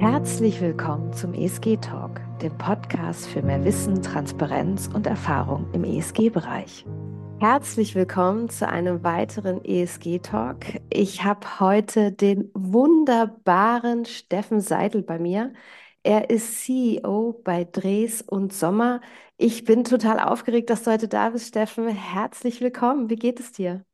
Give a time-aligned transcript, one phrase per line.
[0.00, 6.86] Herzlich willkommen zum ESG Talk, dem Podcast für mehr Wissen, Transparenz und Erfahrung im ESG-Bereich.
[7.38, 10.80] Herzlich willkommen zu einem weiteren ESG Talk.
[10.88, 15.52] Ich habe heute den wunderbaren Steffen Seidel bei mir.
[16.02, 19.02] Er ist CEO bei Dres und Sommer.
[19.36, 21.88] Ich bin total aufgeregt, dass du heute da bist, Steffen.
[21.88, 23.10] Herzlich willkommen.
[23.10, 23.84] Wie geht es dir?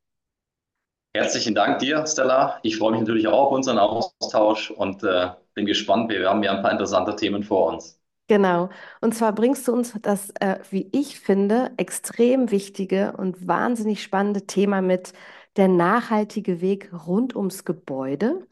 [1.13, 2.59] Herzlichen Dank dir, Stella.
[2.63, 6.09] Ich freue mich natürlich auch auf unseren Austausch und äh, bin gespannt.
[6.09, 7.99] Wir haben ja ein paar interessante Themen vor uns.
[8.27, 8.69] Genau.
[9.01, 14.45] Und zwar bringst du uns das, äh, wie ich finde, extrem wichtige und wahnsinnig spannende
[14.45, 15.13] Thema mit,
[15.55, 18.45] der nachhaltige Weg rund ums Gebäude.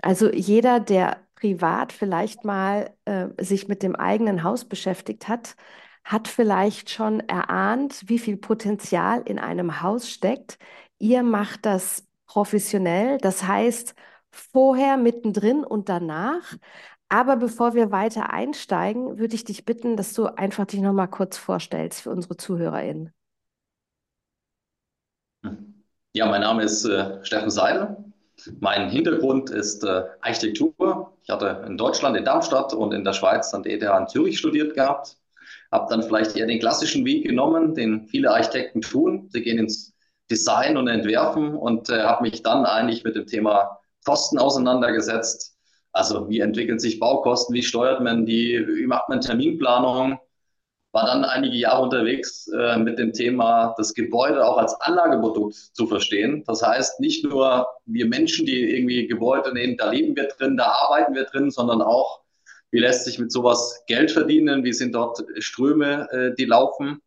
[0.00, 5.56] Also jeder, der privat vielleicht mal äh, sich mit dem eigenen Haus beschäftigt hat,
[6.04, 10.58] hat vielleicht schon erahnt, wie viel Potenzial in einem Haus steckt.
[10.98, 13.94] Ihr macht das professionell, das heißt
[14.36, 16.56] vorher, mittendrin und danach.
[17.08, 21.06] Aber bevor wir weiter einsteigen, würde ich dich bitten, dass du einfach dich noch mal
[21.06, 23.12] kurz vorstellst für unsere ZuhörerInnen.
[26.12, 27.96] Ja, mein Name ist äh, Steffen Seidel.
[28.60, 31.12] Mein Hintergrund ist äh, Architektur.
[31.22, 34.38] Ich hatte in Deutschland, in Darmstadt und in der Schweiz an der ETH in Zürich
[34.38, 35.16] studiert gehabt.
[35.70, 39.28] Habe dann vielleicht eher den klassischen Weg genommen, den viele Architekten tun.
[39.30, 39.94] Sie gehen ins
[40.30, 43.75] Design und Entwerfen und äh, habe mich dann eigentlich mit dem Thema
[44.06, 45.56] Kosten auseinandergesetzt.
[45.92, 50.18] Also wie entwickeln sich Baukosten, wie steuert man die, wie macht man Terminplanung.
[50.92, 55.86] War dann einige Jahre unterwegs äh, mit dem Thema, das Gebäude auch als Anlageprodukt zu
[55.86, 56.44] verstehen.
[56.46, 60.66] Das heißt, nicht nur wir Menschen, die irgendwie Gebäude nehmen, da leben wir drin, da
[60.66, 62.20] arbeiten wir drin, sondern auch,
[62.70, 67.02] wie lässt sich mit sowas Geld verdienen, wie sind dort Ströme, äh, die laufen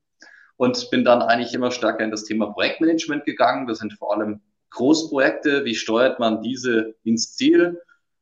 [0.58, 3.66] und bin dann eigentlich immer stärker in das Thema Projektmanagement gegangen.
[3.66, 5.66] Das sind vor allem Großprojekte.
[5.66, 7.82] Wie steuert man diese ins Ziel?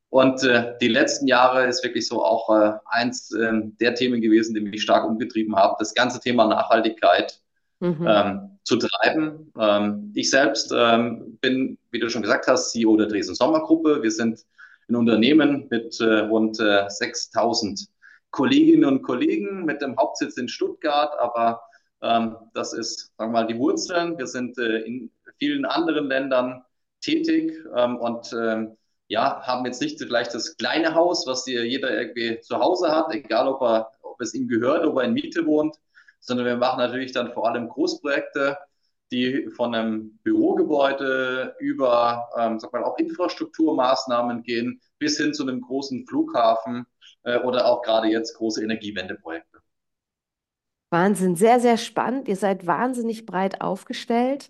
[0.10, 4.56] Und äh, die letzten Jahre ist wirklich so auch äh, eins äh, der Themen gewesen,
[4.56, 7.42] die mich stark umgetrieben haben, das ganze Thema Nachhaltigkeit
[7.80, 8.08] mhm.
[8.08, 9.52] ähm, zu treiben.
[9.60, 14.02] Ähm, ich selbst ähm, bin, wie du schon gesagt hast, CEO der Dresden Sommergruppe.
[14.02, 14.46] Wir sind
[14.90, 17.88] ein Unternehmen mit äh, rund äh, 6000
[18.32, 21.62] Kolleginnen und Kollegen mit dem Hauptsitz in Stuttgart, aber
[22.00, 24.18] das ist, sagen wir mal, die Wurzeln.
[24.18, 26.64] Wir sind äh, in vielen anderen Ländern
[27.02, 28.78] tätig ähm, und ähm,
[29.08, 33.14] ja, haben jetzt nicht vielleicht das kleine Haus, was hier jeder irgendwie zu Hause hat,
[33.14, 35.78] egal ob, er, ob es ihm gehört, ob er in Miete wohnt,
[36.20, 38.58] sondern wir machen natürlich dann vor allem Großprojekte,
[39.12, 45.62] die von einem Bürogebäude über, ähm, sag mal, auch Infrastrukturmaßnahmen gehen, bis hin zu einem
[45.62, 46.86] großen Flughafen
[47.24, 49.57] äh, oder auch gerade jetzt große Energiewendeprojekte.
[50.90, 52.28] Wahnsinn, sehr, sehr spannend.
[52.28, 54.50] Ihr seid wahnsinnig breit aufgestellt.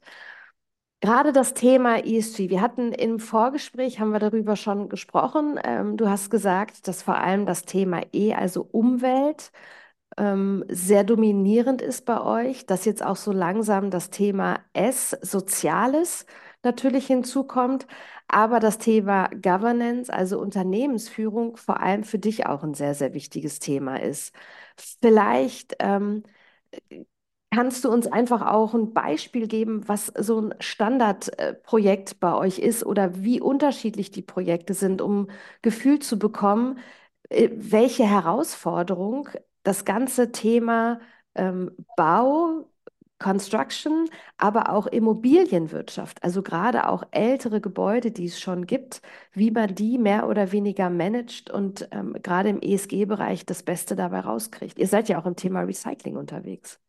[1.00, 2.50] Gerade das Thema ESG.
[2.50, 5.60] Wir hatten im Vorgespräch, haben wir darüber schon gesprochen.
[5.64, 9.52] Ähm, du hast gesagt, dass vor allem das Thema E, also Umwelt,
[10.18, 16.26] ähm, sehr dominierend ist bei euch, dass jetzt auch so langsam das Thema S, Soziales,
[16.64, 17.88] natürlich hinzukommt,
[18.28, 23.60] aber das Thema Governance, also Unternehmensführung, vor allem für dich auch ein sehr, sehr wichtiges
[23.60, 24.34] Thema ist.
[24.78, 26.24] Vielleicht ähm,
[27.54, 32.86] kannst du uns einfach auch ein Beispiel geben, was so ein Standardprojekt bei euch ist
[32.86, 35.30] oder wie unterschiedlich die Projekte sind, um
[35.62, 36.80] Gefühl zu bekommen,
[37.30, 39.30] äh, welche Herausforderung
[39.64, 41.00] das ganze Thema
[41.36, 42.70] ähm, Bau,
[43.20, 49.02] Construction, aber auch Immobilienwirtschaft, also gerade auch ältere Gebäude, die es schon gibt,
[49.34, 54.20] wie man die mehr oder weniger managt und ähm, gerade im ESG-Bereich das Beste dabei
[54.22, 54.78] rauskriegt.
[54.80, 56.80] Ihr seid ja auch im Thema Recycling unterwegs.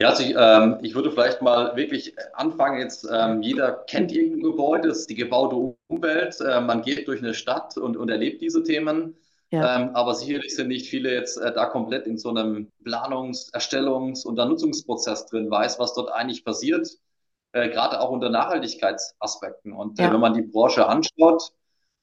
[0.00, 2.78] Ja, also ich, ähm, ich würde vielleicht mal wirklich anfangen.
[2.80, 6.40] Jetzt ähm, jeder kennt irgendein Gebäude, das ist die gebaute Umwelt.
[6.40, 9.16] Äh, man geht durch eine Stadt und, und erlebt diese Themen.
[9.50, 9.76] Ja.
[9.76, 14.26] Ähm, aber sicherlich sind nicht viele jetzt äh, da komplett in so einem Planungs-, Erstellungs-
[14.26, 16.86] und Nutzungsprozess drin, weiß, was dort eigentlich passiert,
[17.52, 19.72] äh, gerade auch unter Nachhaltigkeitsaspekten.
[19.72, 20.12] Und äh, ja.
[20.12, 21.50] wenn man die Branche anschaut,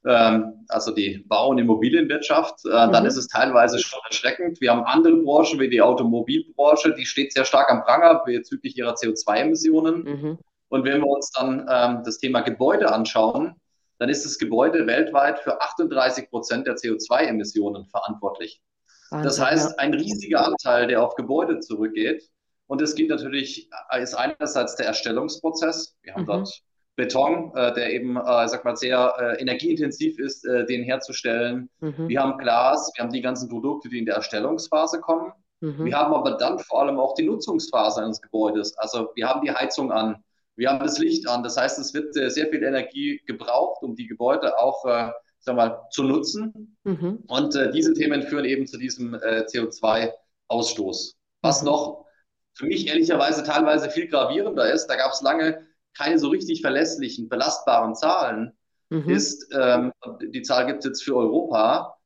[0.05, 2.91] ähm, also die Bau- und Immobilienwirtschaft, äh, mhm.
[2.91, 4.59] dann ist es teilweise schon erschreckend.
[4.59, 8.93] Wir haben andere Branchen wie die Automobilbranche, die steht sehr stark am Pranger bezüglich ihrer
[8.93, 10.03] CO2-Emissionen.
[10.03, 10.40] Mhm.
[10.69, 13.55] Und wenn wir uns dann ähm, das Thema Gebäude anschauen,
[13.97, 18.61] dann ist das Gebäude weltweit für 38 Prozent der CO2-Emissionen verantwortlich.
[19.09, 22.29] Wahnsinn, das heißt, ein riesiger Anteil, der auf Gebäude zurückgeht.
[22.67, 23.69] Und es geht natürlich,
[23.99, 25.95] ist einerseits der Erstellungsprozess.
[26.01, 26.27] Wir haben mhm.
[26.27, 26.61] dort
[26.95, 31.69] Beton, äh, der eben, äh, sag mal, sehr äh, energieintensiv ist, äh, den herzustellen.
[31.79, 32.07] Mhm.
[32.07, 35.31] Wir haben Glas, wir haben die ganzen Produkte, die in der Erstellungsphase kommen.
[35.61, 35.85] Mhm.
[35.85, 38.77] Wir haben aber dann vor allem auch die Nutzungsphase eines Gebäudes.
[38.77, 40.23] Also wir haben die Heizung an,
[40.55, 41.43] wir haben das Licht an.
[41.43, 45.55] Das heißt, es wird äh, sehr viel Energie gebraucht, um die Gebäude auch, äh, sag
[45.55, 46.78] mal, zu nutzen.
[46.84, 47.23] Mhm.
[47.28, 51.16] Und äh, diese Themen führen eben zu diesem äh, CO2-Ausstoß.
[51.41, 51.67] Was mhm.
[51.67, 52.05] noch
[52.53, 55.66] für mich ehrlicherweise teilweise viel gravierender ist, da gab es lange
[55.97, 58.53] keine so richtig verlässlichen, belastbaren Zahlen,
[58.90, 59.09] mhm.
[59.09, 59.91] ist, ähm,
[60.22, 61.97] die Zahl gibt es jetzt für Europa,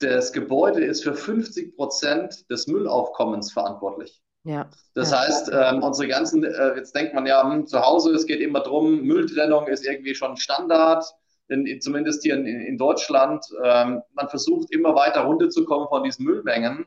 [0.00, 4.20] das Gebäude ist für 50 Prozent des Müllaufkommens verantwortlich.
[4.44, 4.68] Ja.
[4.94, 5.20] Das ja.
[5.20, 8.60] heißt, ähm, unsere ganzen, äh, jetzt denkt man ja, hm, zu Hause, es geht immer
[8.60, 11.04] drum, Mülltrennung ist irgendwie schon Standard,
[11.48, 13.44] in, in, zumindest hier in, in Deutschland.
[13.64, 16.86] Ähm, man versucht immer weiter runterzukommen von diesen Müllmengen.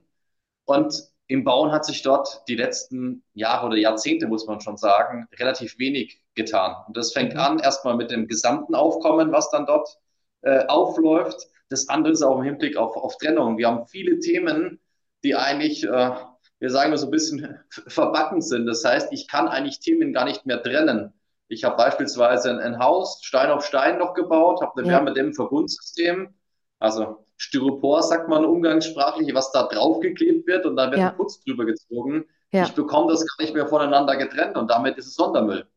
[0.65, 5.27] Und im Bauen hat sich dort die letzten Jahre oder Jahrzehnte, muss man schon sagen,
[5.37, 6.75] relativ wenig getan.
[6.87, 7.39] Und das fängt mhm.
[7.39, 9.99] an erstmal mit dem gesamten Aufkommen, was dann dort
[10.41, 11.47] äh, aufläuft.
[11.69, 13.57] Das andere ist auch im Hinblick auf, auf Trennung.
[13.57, 14.79] Wir haben viele Themen,
[15.23, 16.11] die eigentlich äh,
[16.59, 18.65] wir sagen mal so ein bisschen verbacken sind.
[18.65, 21.13] Das heißt, ich kann eigentlich Themen gar nicht mehr trennen.
[21.49, 24.93] Ich habe beispielsweise ein, ein, Haus Stein auf Stein noch gebaut, habe ein ja.
[24.93, 26.33] Wärmedämmverbundsystem,
[26.79, 31.09] also Styropor sagt man umgangssprachlich, was da draufgeklebt wird und dann wird ja.
[31.09, 32.25] ein Putz drüber gezogen.
[32.51, 32.63] Ja.
[32.63, 35.67] Ich bekomme das gar nicht mehr voneinander getrennt und damit ist es Sondermüll.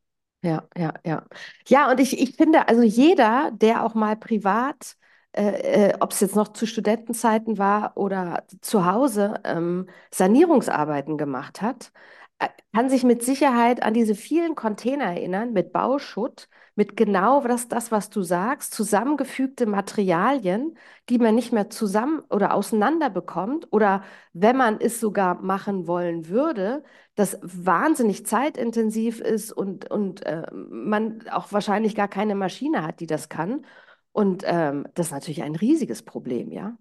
[0.43, 1.27] Ja, ja, ja.
[1.69, 4.97] Ja, und ich, ich finde, also jeder, der auch mal privat
[5.32, 11.62] äh, äh, ob es jetzt noch zu Studentenzeiten war oder zu Hause ähm, Sanierungsarbeiten gemacht
[11.62, 11.93] hat,
[12.38, 17.69] äh, kann sich mit Sicherheit an diese vielen Container erinnern mit Bauschutt, mit genau das,
[17.69, 20.77] das, was du sagst, zusammengefügte Materialien,
[21.09, 26.29] die man nicht mehr zusammen oder auseinander bekommt oder wenn man es sogar machen wollen
[26.29, 26.82] würde,
[27.17, 33.06] das wahnsinnig zeitintensiv ist und, und äh, man auch wahrscheinlich gar keine Maschine hat, die
[33.06, 33.65] das kann.
[34.12, 36.77] Und ähm, das ist natürlich ein riesiges Problem, ja.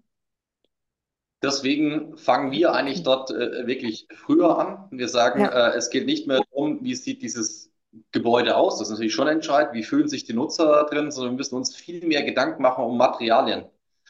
[1.42, 4.88] Deswegen fangen wir eigentlich dort äh, wirklich früher an.
[4.90, 5.70] Wir sagen, ja.
[5.70, 7.70] äh, es geht nicht mehr darum, wie sieht dieses
[8.12, 8.78] Gebäude aus.
[8.78, 11.56] Das ist natürlich schon entscheidend, wie fühlen sich die Nutzer da drin, sondern wir müssen
[11.56, 13.64] uns viel mehr Gedanken machen um Materialien.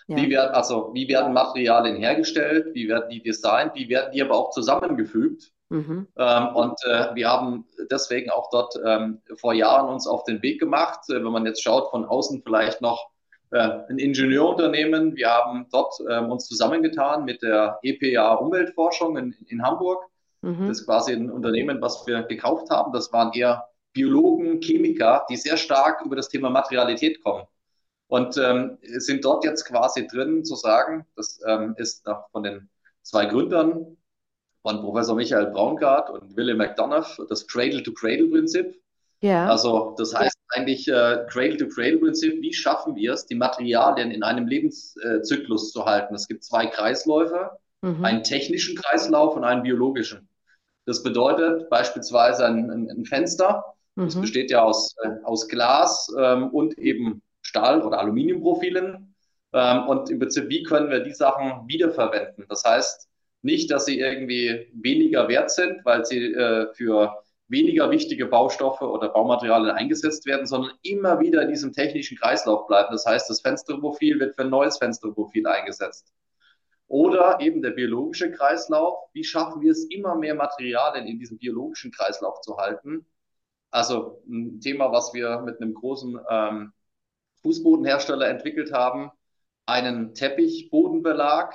[0.08, 0.16] Ja.
[0.16, 2.74] Wie werden, also, wie werden Materialien hergestellt?
[2.74, 3.74] Wie werden die designt?
[3.76, 5.52] Wie werden die aber auch zusammengefügt?
[5.68, 6.08] Mhm.
[6.16, 10.58] Ähm, und äh, wir haben deswegen auch dort ähm, vor Jahren uns auf den Weg
[10.58, 13.09] gemacht, äh, wenn man jetzt schaut, von außen vielleicht noch
[13.50, 15.16] ein Ingenieurunternehmen.
[15.16, 20.04] Wir haben dort ähm, uns zusammengetan mit der EPA Umweltforschung in, in Hamburg.
[20.42, 20.68] Mhm.
[20.68, 22.92] Das ist quasi ein Unternehmen, was wir gekauft haben.
[22.92, 27.44] Das waren eher Biologen, Chemiker, die sehr stark über das Thema Materialität kommen.
[28.06, 32.68] Und ähm, sind dort jetzt quasi drin zu sagen, das ähm, ist von den
[33.02, 33.96] zwei Gründern
[34.62, 38.80] von Professor Michael Braungart und William McDonough, das Cradle-to-Cradle-Prinzip.
[39.20, 39.46] Ja.
[39.48, 40.39] Also das heißt.
[40.50, 46.14] Eigentlich äh, Cradle-to-Cradle-Prinzip, wie schaffen wir es, die Materialien in einem Lebenszyklus äh, zu halten?
[46.14, 47.50] Es gibt zwei Kreisläufe,
[47.82, 48.04] mhm.
[48.04, 50.28] einen technischen Kreislauf und einen biologischen.
[50.86, 53.64] Das bedeutet beispielsweise ein, ein, ein Fenster,
[53.94, 54.06] mhm.
[54.06, 59.14] das besteht ja aus, äh, aus Glas ähm, und eben Stahl- oder Aluminiumprofilen.
[59.52, 62.44] Ähm, und im Prinzip, wie können wir die Sachen wiederverwenden?
[62.48, 63.08] Das heißt,
[63.42, 69.08] nicht, dass sie irgendwie weniger wert sind, weil sie äh, für weniger wichtige Baustoffe oder
[69.08, 72.88] Baumaterialien eingesetzt werden, sondern immer wieder in diesem technischen Kreislauf bleiben.
[72.92, 76.12] Das heißt, das Fensterprofil wird für ein neues Fensterprofil eingesetzt.
[76.86, 78.98] Oder eben der biologische Kreislauf.
[79.12, 83.06] Wie schaffen wir es, immer mehr Materialien in diesem biologischen Kreislauf zu halten?
[83.70, 86.72] Also ein Thema, was wir mit einem großen ähm,
[87.42, 89.10] Fußbodenhersteller entwickelt haben,
[89.66, 91.54] einen Teppichbodenbelag,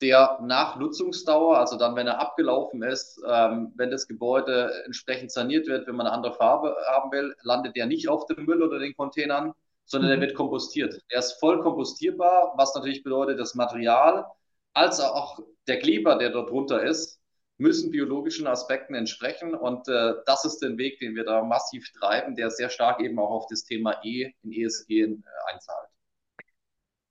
[0.00, 5.66] der nach Nutzungsdauer, also dann, wenn er abgelaufen ist, ähm, wenn das Gebäude entsprechend saniert
[5.66, 8.78] wird, wenn man eine andere Farbe haben will, landet der nicht auf dem Müll oder
[8.78, 9.52] den Containern,
[9.84, 10.20] sondern mhm.
[10.20, 11.00] der wird kompostiert.
[11.08, 14.26] Er ist voll kompostierbar, was natürlich bedeutet, das Material
[14.72, 17.20] als auch der Kleber, der dort drunter ist,
[17.58, 19.54] müssen biologischen Aspekten entsprechen.
[19.54, 23.18] Und äh, das ist der Weg, den wir da massiv treiben, der sehr stark eben
[23.18, 25.16] auch auf das Thema E in ESG äh,
[25.52, 25.89] einzahlt.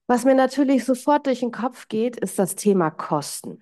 [0.10, 3.62] Was mir natürlich sofort durch den Kopf geht, ist das Thema Kosten.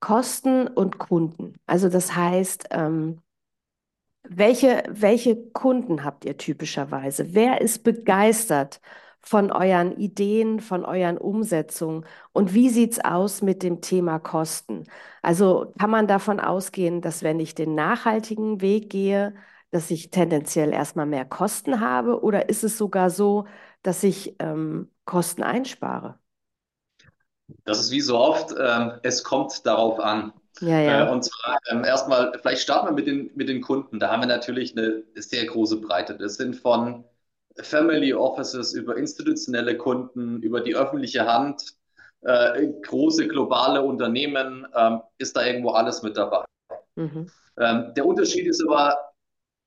[0.00, 1.54] Kosten und Kunden.
[1.66, 3.20] Also das heißt, ähm,
[4.24, 7.32] welche, welche Kunden habt ihr typischerweise?
[7.32, 8.80] Wer ist begeistert
[9.20, 12.04] von euren Ideen, von euren Umsetzungen?
[12.32, 14.88] Und wie sieht es aus mit dem Thema Kosten?
[15.22, 19.36] Also kann man davon ausgehen, dass wenn ich den nachhaltigen Weg gehe,
[19.70, 22.20] dass ich tendenziell erstmal mehr Kosten habe?
[22.24, 23.44] Oder ist es sogar so,
[23.84, 26.18] dass ich ähm, Kosten einspare?
[27.64, 30.32] Das ist wie so oft, ähm, es kommt darauf an.
[30.60, 31.06] Ja, ja.
[31.06, 34.00] Äh, und zwar ähm, erstmal, vielleicht starten wir mit den, mit den Kunden.
[34.00, 36.16] Da haben wir natürlich eine sehr große Breite.
[36.16, 37.04] Das sind von
[37.60, 41.74] Family Offices über institutionelle Kunden, über die öffentliche Hand,
[42.22, 46.44] äh, große globale Unternehmen, ähm, ist da irgendwo alles mit dabei.
[46.96, 47.30] Mhm.
[47.58, 49.13] Ähm, der Unterschied ist aber,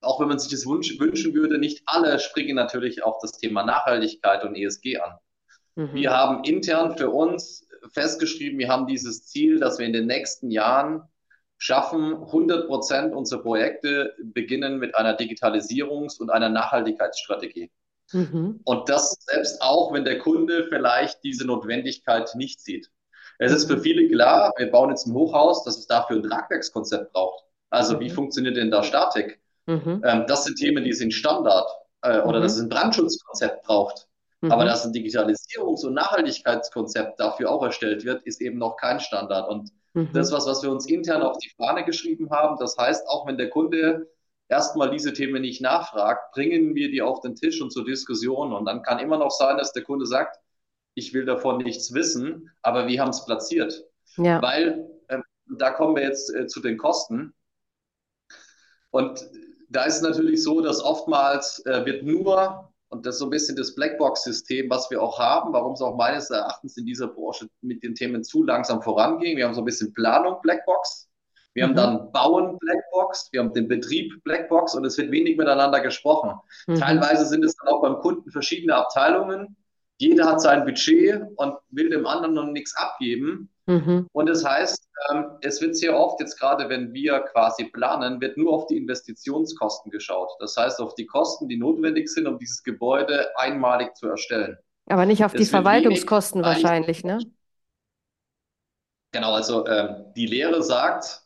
[0.07, 3.63] auch wenn man sich das wünsch, wünschen würde, nicht alle springen natürlich auf das Thema
[3.63, 5.17] Nachhaltigkeit und ESG an.
[5.93, 10.49] Wir haben intern für uns festgeschrieben, wir haben dieses Ziel, dass wir in den nächsten
[10.49, 11.03] Jahren
[11.59, 17.71] schaffen, 100 Prozent unserer Projekte beginnen mit einer Digitalisierungs- und einer Nachhaltigkeitsstrategie.
[18.11, 18.61] Mhm.
[18.63, 22.89] Und das selbst auch, wenn der Kunde vielleicht diese Notwendigkeit nicht sieht.
[23.39, 27.13] Es ist für viele klar, wir bauen jetzt ein Hochhaus, dass es dafür ein Tragwerkskonzept
[27.13, 27.43] braucht.
[27.69, 27.99] Also mhm.
[27.99, 29.39] wie funktioniert denn da Statik?
[29.67, 30.01] Mhm.
[30.03, 31.69] Ähm, das sind Themen, die sind Standard.
[32.01, 32.43] Äh, oder mhm.
[32.43, 34.07] dass es ein Brandschutzkonzept braucht.
[34.41, 34.67] Aber mhm.
[34.67, 39.49] dass ein Digitalisierungs- und Nachhaltigkeitskonzept dafür auch erstellt wird, ist eben noch kein Standard.
[39.49, 40.09] Und mhm.
[40.13, 43.37] das, was, was wir uns intern auf die Fahne geschrieben haben, das heißt, auch wenn
[43.37, 44.07] der Kunde
[44.47, 48.53] erstmal diese Themen nicht nachfragt, bringen wir die auf den Tisch und zur Diskussion.
[48.53, 50.39] Und dann kann immer noch sein, dass der Kunde sagt,
[50.93, 53.85] ich will davon nichts wissen, aber wir haben es platziert.
[54.17, 54.41] Ja.
[54.41, 55.19] Weil äh,
[55.57, 57.33] da kommen wir jetzt äh, zu den Kosten.
[58.91, 59.29] Und
[59.69, 63.31] da ist es natürlich so, dass oftmals äh, wird nur, und das ist so ein
[63.31, 67.47] bisschen das Blackbox-System, was wir auch haben, warum es auch meines Erachtens in dieser Branche
[67.61, 69.35] mit den Themen zu langsam voranging.
[69.35, 71.09] Wir haben so ein bisschen Planung Blackbox,
[71.53, 71.69] wir mhm.
[71.69, 76.39] haben dann Bauen Blackbox, wir haben den Betrieb Blackbox und es wird wenig miteinander gesprochen.
[76.67, 76.75] Mhm.
[76.75, 79.57] Teilweise sind es dann auch beim Kunden verschiedene Abteilungen.
[79.97, 83.49] Jeder hat sein Budget und will dem anderen noch nichts abgeben.
[83.65, 84.07] Mhm.
[84.13, 88.37] Und das heißt, ähm, es wird sehr oft, jetzt gerade wenn wir quasi planen, wird
[88.37, 90.29] nur auf die Investitionskosten geschaut.
[90.39, 94.57] Das heißt, auf die Kosten, die notwendig sind, um dieses Gebäude einmalig zu erstellen.
[94.87, 97.19] Aber nicht auf es die Verwaltungskosten wahrscheinlich, ne?
[99.11, 101.23] Genau, also äh, die Lehre sagt,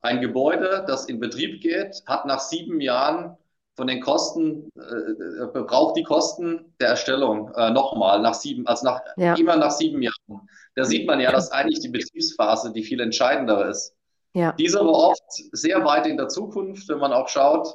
[0.00, 3.36] ein Gebäude, das in Betrieb geht, hat nach sieben Jahren
[3.74, 8.86] von den Kosten, äh, äh, braucht die Kosten der Erstellung äh, nochmal nach sieben, also
[8.86, 9.34] nach, ja.
[9.34, 10.48] immer nach sieben Jahren.
[10.74, 13.94] Da sieht man ja, dass eigentlich die Betriebsphase die viel entscheidendere ist.
[14.34, 14.52] Ja.
[14.52, 17.74] Diese aber oft sehr weit in der Zukunft, wenn man auch schaut,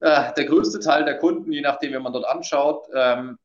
[0.00, 3.38] äh, der größte Teil der Kunden, je nachdem, wenn man dort anschaut, ähm,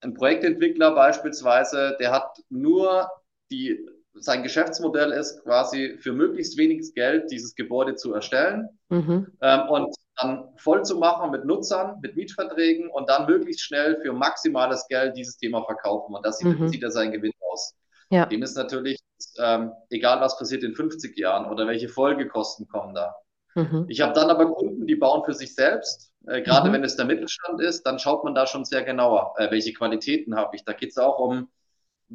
[0.00, 3.08] ein Projektentwickler beispielsweise, der hat nur
[3.50, 9.26] die sein Geschäftsmodell ist quasi für möglichst wenig Geld dieses Gebäude zu erstellen mhm.
[9.40, 14.12] ähm, und dann voll zu machen mit Nutzern, mit Mietverträgen und dann möglichst schnell für
[14.12, 16.14] maximales Geld dieses Thema verkaufen.
[16.14, 16.72] Und das sieht, mhm.
[16.80, 17.74] er seinen Gewinn aus.
[18.10, 18.26] Ja.
[18.26, 19.00] Dem ist natürlich
[19.38, 23.16] ähm, egal, was passiert in 50 Jahren oder welche Folgekosten kommen da.
[23.54, 23.86] Mhm.
[23.88, 26.12] Ich habe dann aber Kunden, die bauen für sich selbst.
[26.26, 26.74] Äh, Gerade mhm.
[26.74, 30.36] wenn es der Mittelstand ist, dann schaut man da schon sehr genauer, äh, welche Qualitäten
[30.36, 30.64] habe ich.
[30.64, 31.48] Da geht es auch um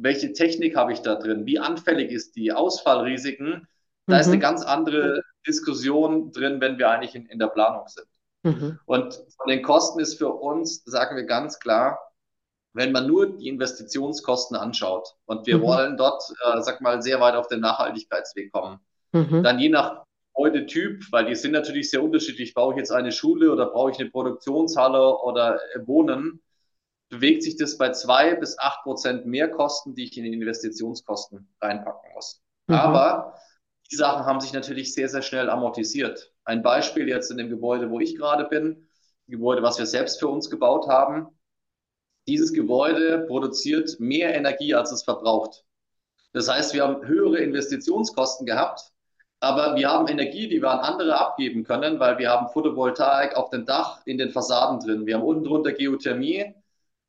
[0.02, 3.66] welche Technik habe ich da drin, wie anfällig ist die, Ausfallrisiken.
[4.06, 4.20] Da mhm.
[4.20, 4.40] ist eine mhm.
[4.40, 8.06] ganz andere Diskussion drin, wenn wir eigentlich in, in der Planung sind.
[8.42, 8.78] Mhm.
[8.86, 11.98] Und von den Kosten ist für uns, sagen wir ganz klar,
[12.72, 15.62] wenn man nur die Investitionskosten anschaut und wir mhm.
[15.62, 18.78] wollen dort, äh, sag mal, sehr weit auf den Nachhaltigkeitsweg kommen,
[19.12, 19.42] mhm.
[19.42, 20.04] dann je nach
[20.40, 23.98] Gebäudetyp, weil die sind natürlich sehr unterschiedlich, brauche ich jetzt eine Schule oder brauche ich
[23.98, 26.40] eine Produktionshalle oder äh, Wohnen,
[27.10, 31.48] bewegt sich das bei zwei bis acht Prozent mehr Kosten, die ich in die Investitionskosten
[31.60, 32.40] reinpacken muss.
[32.68, 32.76] Mhm.
[32.76, 33.34] Aber
[33.90, 36.32] die Sachen haben sich natürlich sehr, sehr schnell amortisiert.
[36.44, 38.86] Ein Beispiel jetzt in dem Gebäude, wo ich gerade bin,
[39.28, 41.28] ein Gebäude, was wir selbst für uns gebaut haben.
[42.28, 45.64] Dieses Gebäude produziert mehr Energie, als es verbraucht.
[46.32, 48.92] Das heißt, wir haben höhere Investitionskosten gehabt,
[49.40, 53.50] aber wir haben Energie, die wir an andere abgeben können, weil wir haben Photovoltaik auf
[53.50, 55.06] dem Dach, in den Fassaden drin.
[55.06, 56.54] Wir haben unten drunter Geothermie,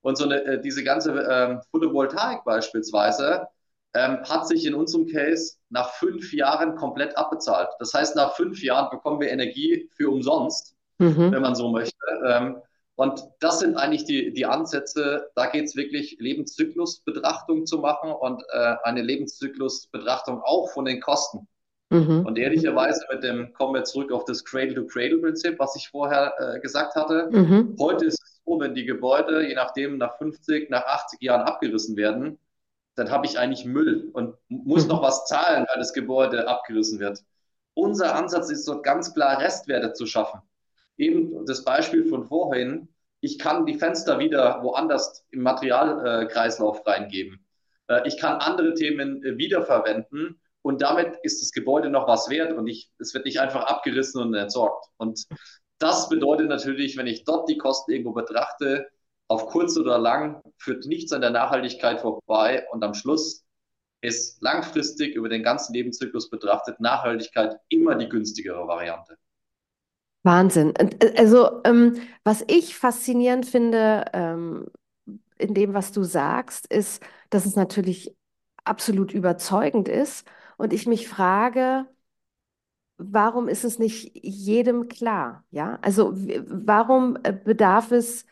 [0.02, 3.48] und so eine, äh, diese ganze ähm, Photovoltaik beispielsweise
[3.94, 7.70] ähm, hat sich in unserem Case nach fünf Jahren komplett abbezahlt.
[7.80, 11.32] Das heißt, nach fünf Jahren bekommen wir Energie für umsonst, mhm.
[11.32, 11.98] wenn man so möchte.
[12.26, 12.58] Ähm,
[12.96, 15.32] und das sind eigentlich die, die Ansätze.
[15.36, 21.48] Da geht es wirklich, Lebenszyklusbetrachtung zu machen und äh, eine Lebenszyklusbetrachtung auch von den Kosten.
[21.92, 22.26] Mhm.
[22.26, 26.96] Und ehrlicherweise mit dem, kommen wir zurück auf das Cradle-to-Cradle-Prinzip, was ich vorher äh, gesagt
[26.96, 27.30] hatte.
[27.32, 27.76] Mhm.
[27.78, 31.98] Heute ist es so, wenn die Gebäude, je nachdem, nach 50, nach 80 Jahren abgerissen
[31.98, 32.40] werden,
[32.96, 34.90] dann habe ich eigentlich Müll und muss mhm.
[34.90, 37.20] noch was zahlen, weil das Gebäude abgerissen wird.
[37.74, 40.42] Unser Ansatz ist dort ganz klar Restwerte zu schaffen.
[40.98, 42.88] Eben das Beispiel von vorhin,
[43.20, 47.46] ich kann die Fenster wieder woanders im Materialkreislauf reingeben.
[47.88, 52.54] Äh, ich kann andere Themen äh, wiederverwenden und damit ist das Gebäude noch was wert
[52.54, 54.86] und ich, es wird nicht einfach abgerissen und entsorgt.
[54.98, 55.26] Und
[55.80, 58.88] das bedeutet natürlich, wenn ich dort die Kosten irgendwo betrachte,
[59.28, 63.44] auf kurz oder lang führt nichts an der Nachhaltigkeit vorbei und am Schluss
[64.02, 69.18] ist langfristig über den ganzen Lebenszyklus betrachtet Nachhaltigkeit immer die günstigere Variante.
[70.24, 70.74] Wahnsinn.
[70.76, 74.68] Äh, also, ähm, was ich faszinierend finde ähm,
[75.38, 78.16] in dem, was du sagst, ist, dass es natürlich
[78.64, 80.28] absolut überzeugend ist
[80.62, 81.88] und ich mich frage,
[82.98, 85.44] warum ist es nicht jedem klar?
[85.52, 88.26] Ja, also warum äh, bedarf es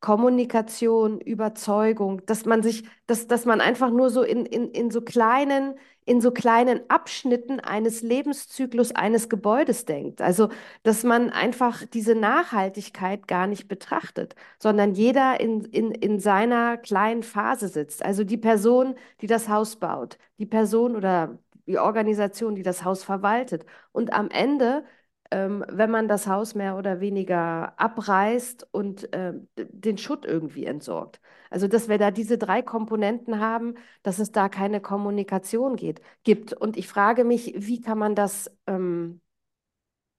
[0.00, 5.00] Kommunikation, Überzeugung, dass man sich, dass, dass man einfach nur so in, in, in so
[5.00, 5.74] kleinen,
[6.04, 10.20] in so kleinen Abschnitten eines Lebenszyklus eines Gebäudes denkt.
[10.20, 10.50] Also,
[10.82, 17.22] dass man einfach diese Nachhaltigkeit gar nicht betrachtet, sondern jeder in, in, in seiner kleinen
[17.22, 18.04] Phase sitzt.
[18.04, 23.04] Also die Person, die das Haus baut, die Person oder die Organisation, die das Haus
[23.04, 23.64] verwaltet.
[23.92, 24.84] Und am Ende
[25.30, 31.20] ähm, wenn man das Haus mehr oder weniger abreißt und äh, den Schutt irgendwie entsorgt.
[31.50, 36.52] Also, dass wir da diese drei Komponenten haben, dass es da keine Kommunikation geht, gibt.
[36.52, 39.20] Und ich frage mich, wie kann man das, ähm,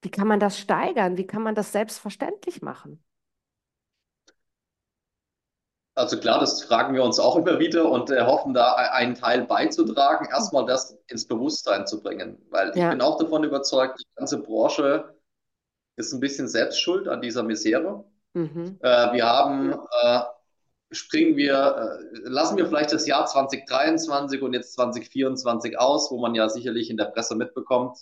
[0.02, 1.18] wie kann man das steigern?
[1.18, 3.04] Wie kann man das selbstverständlich machen?
[5.96, 9.46] Also klar, das fragen wir uns auch immer wieder und äh, hoffen da einen Teil
[9.46, 12.90] beizutragen, erstmal das ins Bewusstsein zu bringen, weil ich Ja.
[12.90, 15.16] bin auch davon überzeugt, die ganze Branche
[15.96, 18.04] ist ein bisschen selbst schuld an dieser Misere.
[18.34, 18.78] Mhm.
[18.82, 19.74] Äh, wir haben,
[20.04, 20.22] äh,
[20.92, 26.36] springen wir, äh, lassen wir vielleicht das Jahr 2023 und jetzt 2024 aus, wo man
[26.36, 28.00] ja sicherlich in der Presse mitbekommt,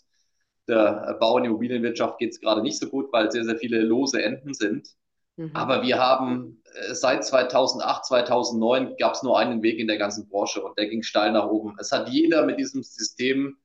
[0.67, 4.23] der Bau- und Immobilienwirtschaft geht es gerade nicht so gut, weil sehr, sehr viele lose
[4.23, 4.89] Enden sind.
[5.35, 5.51] Mhm.
[5.53, 10.63] Aber wir haben seit 2008, 2009 gab es nur einen Weg in der ganzen Branche
[10.63, 11.75] und der ging steil nach oben.
[11.79, 13.57] Es hat jeder mit diesem System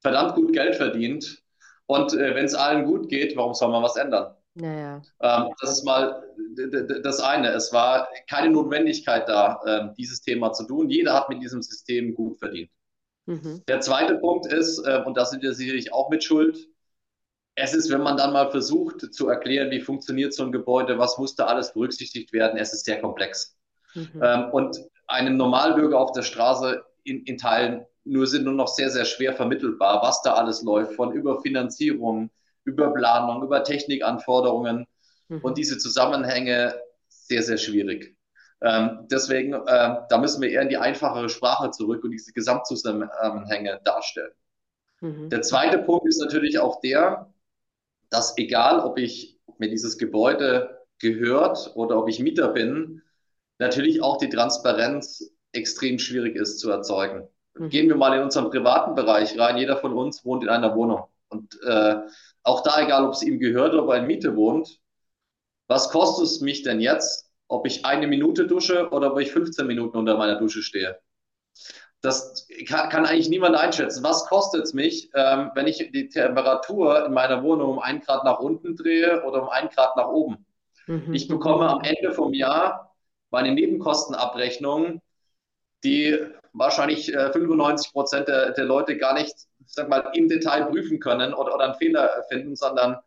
[0.00, 1.42] verdammt gut Geld verdient.
[1.86, 4.34] Und äh, wenn es allen gut geht, warum soll man was ändern?
[4.54, 5.02] Naja.
[5.20, 6.22] Ähm, das ist mal
[7.02, 7.48] das eine.
[7.50, 10.88] Es war keine Notwendigkeit da, ähm, dieses Thema zu tun.
[10.88, 12.70] Jeder hat mit diesem System gut verdient.
[13.26, 13.62] Mhm.
[13.68, 16.56] Der zweite Punkt ist, äh, und da sind wir sicherlich auch mit Schuld,
[17.56, 21.18] es ist, wenn man dann mal versucht zu erklären, wie funktioniert so ein Gebäude, was
[21.18, 23.56] muss da alles berücksichtigt werden, es ist sehr komplex.
[23.94, 24.20] Mhm.
[24.22, 28.90] Ähm, und einem Normalbürger auf der Straße in, in Teilen nur sind nur noch sehr,
[28.90, 32.30] sehr schwer vermittelbar, was da alles läuft, von über Finanzierung,
[32.64, 34.86] über Planung, über Technikanforderungen
[35.28, 35.40] Mhm.
[35.40, 36.74] und diese Zusammenhänge
[37.08, 38.16] sehr, sehr schwierig.
[38.62, 43.80] Ähm, deswegen, äh, da müssen wir eher in die einfachere Sprache zurück und diese Gesamtzusammenhänge
[43.84, 44.32] darstellen.
[45.00, 45.28] Mhm.
[45.28, 47.30] Der zweite Punkt ist natürlich auch der,
[48.10, 53.02] dass egal, ob ich ob mir dieses Gebäude gehört oder ob ich Mieter bin,
[53.58, 57.28] natürlich auch die Transparenz extrem schwierig ist zu erzeugen.
[57.54, 57.68] Mhm.
[57.70, 59.56] Gehen wir mal in unseren privaten Bereich rein.
[59.56, 61.04] Jeder von uns wohnt in einer Wohnung.
[61.28, 61.96] Und äh,
[62.42, 64.80] auch da, egal ob es ihm gehört oder ob er in Miete wohnt,
[65.66, 69.66] was kostet es mich denn jetzt, ob ich eine Minute dusche oder ob ich 15
[69.66, 70.98] Minuten unter meiner Dusche stehe?
[72.02, 74.04] Das kann, kann eigentlich niemand einschätzen.
[74.04, 78.24] Was kostet es mich, ähm, wenn ich die Temperatur in meiner Wohnung um ein Grad
[78.24, 80.46] nach unten drehe oder um ein Grad nach oben?
[80.86, 81.12] Mhm.
[81.14, 82.94] Ich bekomme am Ende vom Jahr
[83.30, 85.00] meine Nebenkostenabrechnung,
[85.84, 86.18] die
[86.52, 89.34] wahrscheinlich äh, 95 Prozent der, der Leute gar nicht,
[89.66, 92.98] sag mal, im Detail prüfen können oder, oder einen Fehler finden, sondern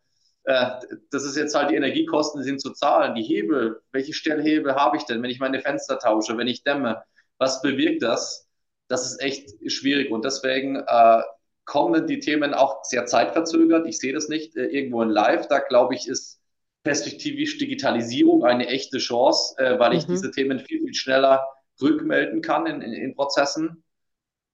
[0.44, 0.72] äh,
[1.12, 3.16] das ist jetzt halt die Energiekosten, die sind zu zahlen.
[3.16, 7.04] Die Hebel, welche Stellhebel habe ich denn, wenn ich meine Fenster tausche, wenn ich dämme?
[7.38, 8.49] Was bewirkt das?
[8.90, 11.24] Das ist echt schwierig und deswegen äh,
[11.66, 13.88] kommen die Themen auch sehr zeitverzögert.
[13.88, 15.48] Ich sehe das nicht äh, irgendwo in Live.
[15.50, 16.42] Da glaube ich, ist
[16.84, 20.16] perspektivisch Digitalisierung eine echte Chance, äh, weil ich Mhm.
[20.16, 21.48] diese Themen viel, viel schneller
[21.82, 23.84] rückmelden kann in, in, in Prozessen.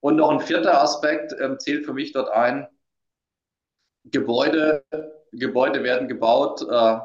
[0.01, 2.67] Und noch ein vierter Aspekt ähm, zählt für mich dort ein.
[4.05, 4.83] Gebäude,
[5.31, 6.99] Gebäude werden gebaut äh,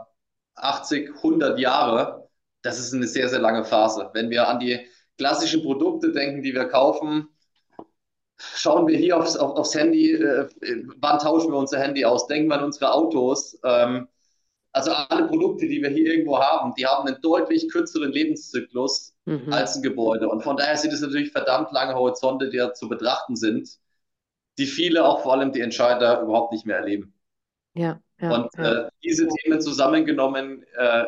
[0.56, 2.28] 80, 100 Jahre.
[2.62, 4.10] Das ist eine sehr, sehr lange Phase.
[4.12, 4.86] Wenn wir an die
[5.20, 7.28] klassischen Produkte denken, die wir kaufen,
[8.38, 10.48] schauen wir hier aufs, auf, aufs Handy, äh,
[11.00, 12.26] wann tauschen wir unser Handy aus?
[12.26, 13.58] Denken wir an unsere Autos.
[13.64, 14.08] Ähm,
[14.72, 19.52] also alle Produkte, die wir hier irgendwo haben, die haben einen deutlich kürzeren Lebenszyklus Mhm.
[19.52, 20.28] als ein Gebäude.
[20.28, 23.70] Und von daher sind es natürlich verdammt lange Horizonte, die da zu betrachten sind,
[24.58, 27.14] die viele, auch vor allem die Entscheider, überhaupt nicht mehr erleben.
[27.74, 28.82] Ja, ja, Und ja.
[28.86, 31.04] äh, diese Themen zusammengenommen, äh,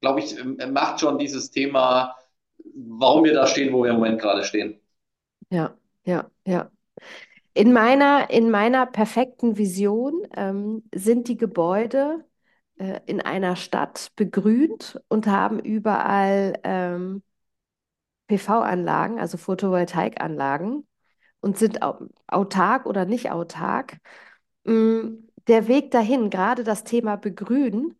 [0.00, 2.16] glaube ich, äh, macht schon dieses Thema,
[2.74, 4.78] warum wir da stehen, wo wir im Moment gerade stehen.
[5.50, 6.70] Ja, ja, ja.
[7.54, 12.24] In meiner, in meiner perfekten Vision ähm, sind die Gebäude
[12.78, 17.22] äh, in einer Stadt begrünt und haben überall ähm,
[18.28, 20.86] PV-Anlagen, also Photovoltaikanlagen
[21.40, 23.98] und sind au autark oder nicht autark.
[24.64, 27.96] Mm, Der Weg dahin, gerade das Thema Begrünen,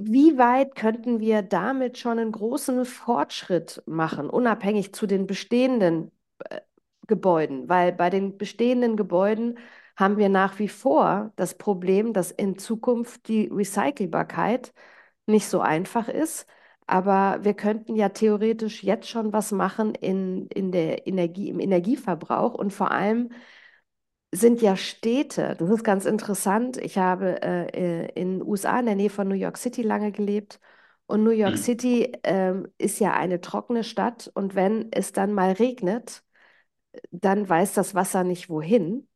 [0.00, 6.60] wie weit könnten wir damit schon einen großen Fortschritt machen, unabhängig zu den bestehenden äh,
[7.06, 7.68] Gebäuden?
[7.68, 9.58] Weil bei den bestehenden Gebäuden
[9.96, 14.72] haben wir nach wie vor das Problem, dass in Zukunft die Recycelbarkeit
[15.26, 16.46] nicht so einfach ist.
[16.86, 22.54] Aber wir könnten ja theoretisch jetzt schon was machen in, in der Energie, im Energieverbrauch
[22.54, 23.30] und vor allem
[24.32, 26.76] sind ja Städte, das ist ganz interessant.
[26.78, 30.12] Ich habe äh, äh, in den USA in der Nähe von New York City lange
[30.12, 30.60] gelebt
[31.06, 31.62] Und New York Mhm.
[31.62, 36.22] City ähm, ist ja eine trockene Stadt und wenn es dann mal regnet,
[37.10, 39.08] dann weiß das Wasser nicht wohin.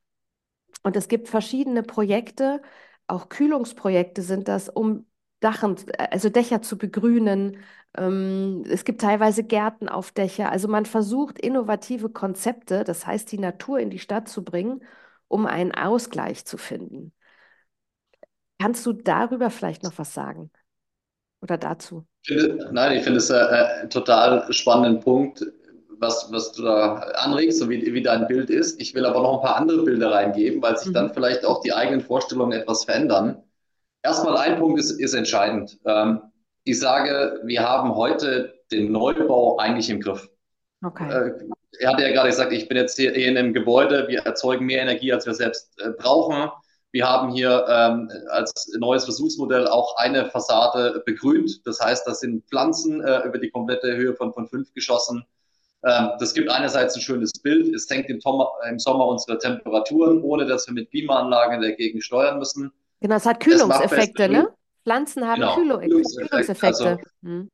[0.82, 2.62] Und es gibt verschiedene Projekte,
[3.06, 5.06] auch Kühlungsprojekte sind das, um
[5.40, 7.58] Dachen, also Dächer zu begrünen.
[7.96, 10.50] Ähm, es gibt teilweise Gärten auf Dächer.
[10.50, 14.82] Also man versucht innovative Konzepte, das heißt die Natur in die Stadt zu bringen,
[15.32, 17.12] um einen Ausgleich zu finden.
[18.58, 20.50] Kannst du darüber vielleicht noch was sagen
[21.42, 22.06] oder dazu?
[22.72, 25.44] Nein, ich finde es äh, einen total spannenden Punkt,
[25.98, 28.80] was, was du da anregst, so wie, wie dein Bild ist.
[28.80, 31.14] Ich will aber noch ein paar andere Bilder reingeben, weil sich dann Mhm.
[31.14, 33.42] vielleicht auch die eigenen Vorstellungen etwas verändern.
[34.02, 35.78] Erstmal ein Punkt ist, ist entscheidend.
[35.86, 36.22] Ähm,
[36.64, 40.28] ich sage, wir haben heute den Neubau eigentlich im Griff.
[40.84, 41.16] Okay.
[41.78, 44.82] Er hat ja gerade gesagt, ich bin jetzt hier in einem Gebäude, wir erzeugen mehr
[44.82, 46.50] Energie, als wir selbst äh, brauchen.
[46.92, 51.66] Wir haben hier ähm, als neues Versuchsmodell auch eine Fassade begrünt.
[51.66, 55.24] Das heißt, das sind Pflanzen äh, über die komplette Höhe von, von fünf Geschossen.
[55.84, 57.74] Ähm, das gibt einerseits ein schönes Bild.
[57.74, 62.38] Es senkt im, Sommer, im Sommer unsere Temperaturen, ohne dass wir mit Klimaanlagen dagegen steuern
[62.38, 62.70] müssen.
[63.00, 64.48] Genau, es hat Kühlungseffekte, ne?
[64.84, 66.32] Pflanzen haben Genau, Kühlung Kühlungseffekt.
[66.32, 67.10] Also Kühlungseffekte.
[67.22, 67.48] Mhm.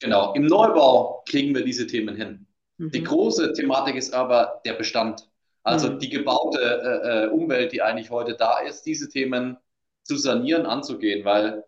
[0.00, 2.46] genau, im Neubau kriegen wir diese Themen hin.
[2.94, 3.04] Die Mhm.
[3.04, 5.28] große Thematik ist aber der Bestand.
[5.62, 5.98] Also Mhm.
[5.98, 9.58] die gebaute äh, äh, Umwelt, die eigentlich heute da ist, diese Themen
[10.04, 11.64] zu sanieren, anzugehen, weil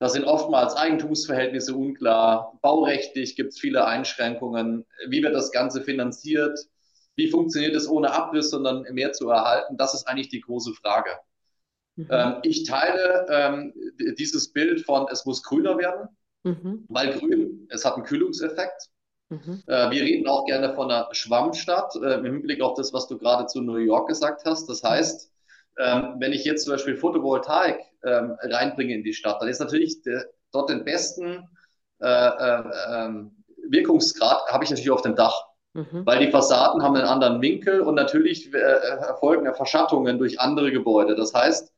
[0.00, 6.58] da sind oftmals Eigentumsverhältnisse unklar, baurechtlich gibt es viele Einschränkungen, wie wird das Ganze finanziert,
[7.16, 11.10] wie funktioniert es ohne Abriss, sondern mehr zu erhalten, das ist eigentlich die große Frage.
[11.96, 12.08] Mhm.
[12.10, 13.74] Ähm, ich teile ähm,
[14.18, 16.08] dieses Bild von, es muss grüner werden,
[16.44, 16.88] Mhm.
[16.88, 18.88] weil grün, es hat einen Kühlungseffekt.
[19.30, 19.62] Mhm.
[19.66, 23.18] Äh, wir reden auch gerne von einer Schwammstadt, äh, im Hinblick auf das, was du
[23.18, 24.68] gerade zu New York gesagt hast.
[24.68, 25.30] Das heißt,
[25.78, 30.02] ähm, wenn ich jetzt zum Beispiel Photovoltaik ähm, reinbringe in die Stadt, dann ist natürlich
[30.02, 31.48] der, dort den besten
[32.00, 36.06] äh, äh, ähm, Wirkungsgrad habe ich natürlich auf dem Dach, Mhm.
[36.06, 41.14] weil die Fassaden haben einen anderen Winkel und natürlich erfolgen Verschattungen durch andere Gebäude.
[41.14, 41.70] Das heißt,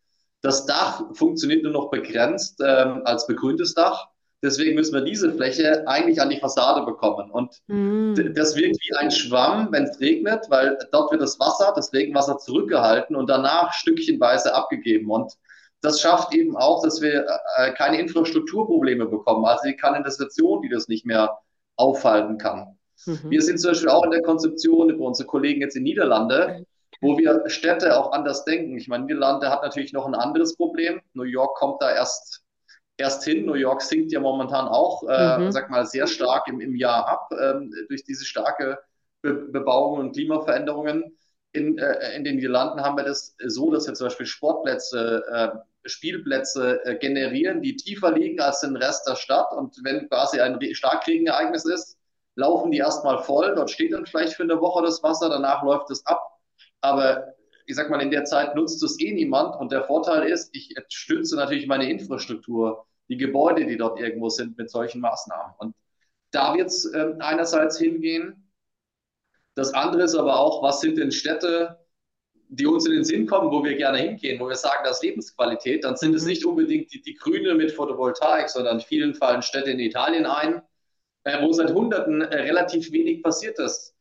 [0.43, 4.07] das Dach funktioniert nur noch begrenzt ähm, als begrüntes Dach.
[4.43, 7.31] Deswegen müssen wir diese Fläche eigentlich an die Fassade bekommen.
[7.31, 8.33] Und Mhm.
[8.35, 12.39] das wirkt wie ein Schwamm, wenn es regnet, weil dort wird das Wasser, das Regenwasser
[12.39, 15.11] zurückgehalten und danach stückchenweise abgegeben.
[15.11, 15.35] Und
[15.83, 17.27] das schafft eben auch, dass wir
[17.57, 21.39] äh, keine Infrastrukturprobleme bekommen, also die Kanalisation, die das nicht mehr
[21.77, 22.79] aufhalten kann.
[23.07, 23.19] Mhm.
[23.31, 26.65] Wir sind zum Beispiel auch in der Konzeption über unsere Kollegen jetzt in Niederlande,
[27.01, 28.77] wo wir Städte auch anders denken.
[28.77, 31.01] Ich meine, Niederlande hat natürlich noch ein anderes Problem.
[31.15, 32.43] New York kommt da erst
[33.01, 33.47] erst hin.
[33.47, 35.53] New York sinkt ja momentan auch, äh, Mhm.
[35.53, 38.79] sag mal, sehr stark im, im Jahr ab ähm, durch diese starke
[39.23, 41.17] Be Bebauung und Klimaveränderungen.
[41.53, 45.49] In, äh, in den Niederlanden haben wir das so, dass wir zum Beispiel Sportplätze, äh,
[45.89, 49.53] Spielplätze äh, generieren, die tiefer liegen als den Rest der Stadt.
[49.53, 51.99] Und wenn quasi ein Starkregenereignis ist,
[52.37, 53.55] laufen die erstmal voll.
[53.57, 56.23] Dort steht dann vielleicht für eine Woche das Wasser, danach läuft es ab.
[56.81, 57.35] Aber
[57.67, 59.57] ich sag mal, in der Zeit nutzt es eh niemand.
[59.57, 64.57] Und der Vorteil ist, ich stütze natürlich meine Infrastruktur, die Gebäude, die dort irgendwo sind,
[64.57, 65.55] mit solchen Maßnahmen.
[65.59, 65.75] Und
[66.31, 68.51] da wird es äh, einerseits hingehen.
[69.57, 71.77] Das andere ist aber auch, was sind denn Städte,
[72.49, 75.03] die uns in den Sinn kommen, wo wir gerne hingehen, wo wir sagen, das ist
[75.03, 79.43] Lebensqualität, dann sind es nicht unbedingt die, die Grüne mit Photovoltaik, sondern in vielen fallen
[79.43, 80.63] Städte in Italien ein,
[81.25, 83.95] äh, wo seit Hunderten äh, relativ wenig passiert ist.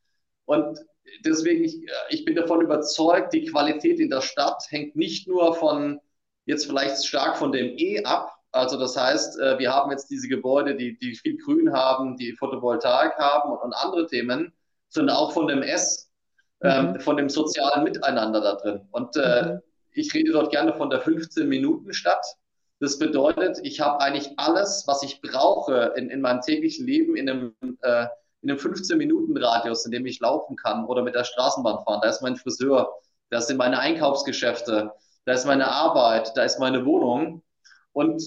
[0.45, 0.79] Und
[1.25, 1.77] deswegen, ich,
[2.09, 5.99] ich bin davon überzeugt, die Qualität in der Stadt hängt nicht nur von,
[6.45, 10.27] jetzt vielleicht stark von dem E ab, also das heißt, äh, wir haben jetzt diese
[10.27, 14.53] Gebäude, die, die viel Grün haben, die Photovoltaik haben und, und andere Themen,
[14.89, 16.09] sondern auch von dem S,
[16.63, 16.99] ähm, Mhm.
[17.01, 18.87] von dem sozialen Miteinander da drin.
[18.91, 19.59] Und äh, Mhm.
[19.93, 22.25] ich rede dort gerne von der 15-Minuten-Stadt.
[22.79, 27.29] Das bedeutet, ich habe eigentlich alles, was ich brauche in, in meinem täglichen Leben in
[27.29, 28.07] einem, äh,
[28.41, 31.99] in einem 15-Minuten-Radius, in dem ich laufen kann oder mit der Straßenbahn fahren.
[32.01, 32.93] Da ist mein Friseur,
[33.29, 34.91] da sind meine Einkaufsgeschäfte,
[35.25, 37.43] da ist meine Arbeit, da ist meine Wohnung.
[37.99, 38.23] Und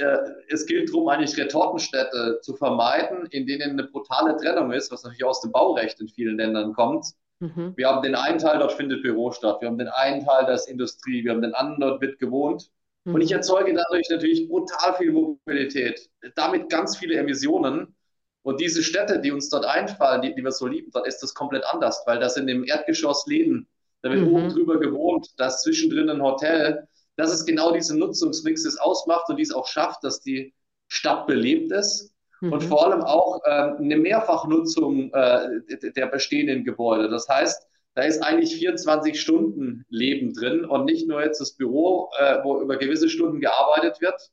[0.00, 0.16] äh,
[0.48, 5.24] es gilt darum, eigentlich Retortenstädte zu vermeiden, in denen eine brutale Trennung ist, was natürlich
[5.24, 7.06] aus dem Baurecht in vielen Ländern kommt.
[7.40, 7.74] Mhm.
[7.76, 9.60] Wir haben den einen Teil, dort findet Büro statt.
[9.60, 11.24] Wir haben den einen Teil, da ist Industrie.
[11.24, 12.70] Wir haben den anderen, dort wird gewohnt.
[13.12, 13.36] Und ich Mhm.
[13.36, 17.94] erzeuge dadurch natürlich brutal viel Mobilität, damit ganz viele Emissionen.
[18.42, 21.34] Und diese Städte, die uns dort einfallen, die, die wir so lieben, dort ist das
[21.34, 23.68] komplett anders, weil das in dem Erdgeschoss Läden,
[24.02, 24.34] da wird Mhm.
[24.34, 26.86] oben drüber gewohnt, da ist zwischendrin ein Hotel.
[27.16, 30.54] Das ist genau diese Nutzungsmix, die es ausmacht und die es auch schafft, dass die
[30.88, 32.68] Stadt belebt ist und Mhm.
[32.68, 35.60] vor allem auch ähm, eine Mehrfachnutzung äh,
[35.96, 37.08] der bestehenden Gebäude.
[37.08, 42.10] Das heißt, da ist eigentlich 24 Stunden Leben drin und nicht nur jetzt das Büro,
[42.18, 44.30] äh, wo über gewisse Stunden gearbeitet wird.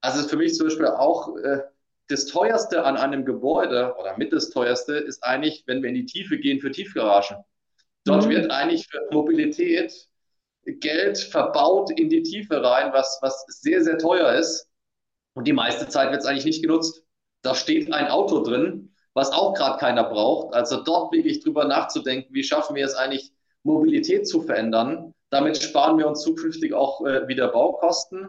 [0.00, 1.60] Also für mich zum Beispiel auch äh,
[2.08, 6.06] das teuerste an einem Gebäude oder mit das teuerste ist eigentlich, wenn wir in die
[6.06, 7.36] Tiefe gehen für Tiefgaragen.
[8.04, 8.30] Dort mhm.
[8.30, 10.08] wird eigentlich für Mobilität
[10.78, 14.68] Geld verbaut in die Tiefe rein, was, was sehr, sehr teuer ist.
[15.34, 17.04] Und die meiste Zeit wird es eigentlich nicht genutzt.
[17.42, 20.54] Da steht ein Auto drin, was auch gerade keiner braucht.
[20.54, 25.14] Also dort wirklich drüber nachzudenken, wie schaffen wir es eigentlich, Mobilität zu verändern.
[25.30, 28.28] Damit sparen wir uns zukünftig auch äh, wieder Baukosten.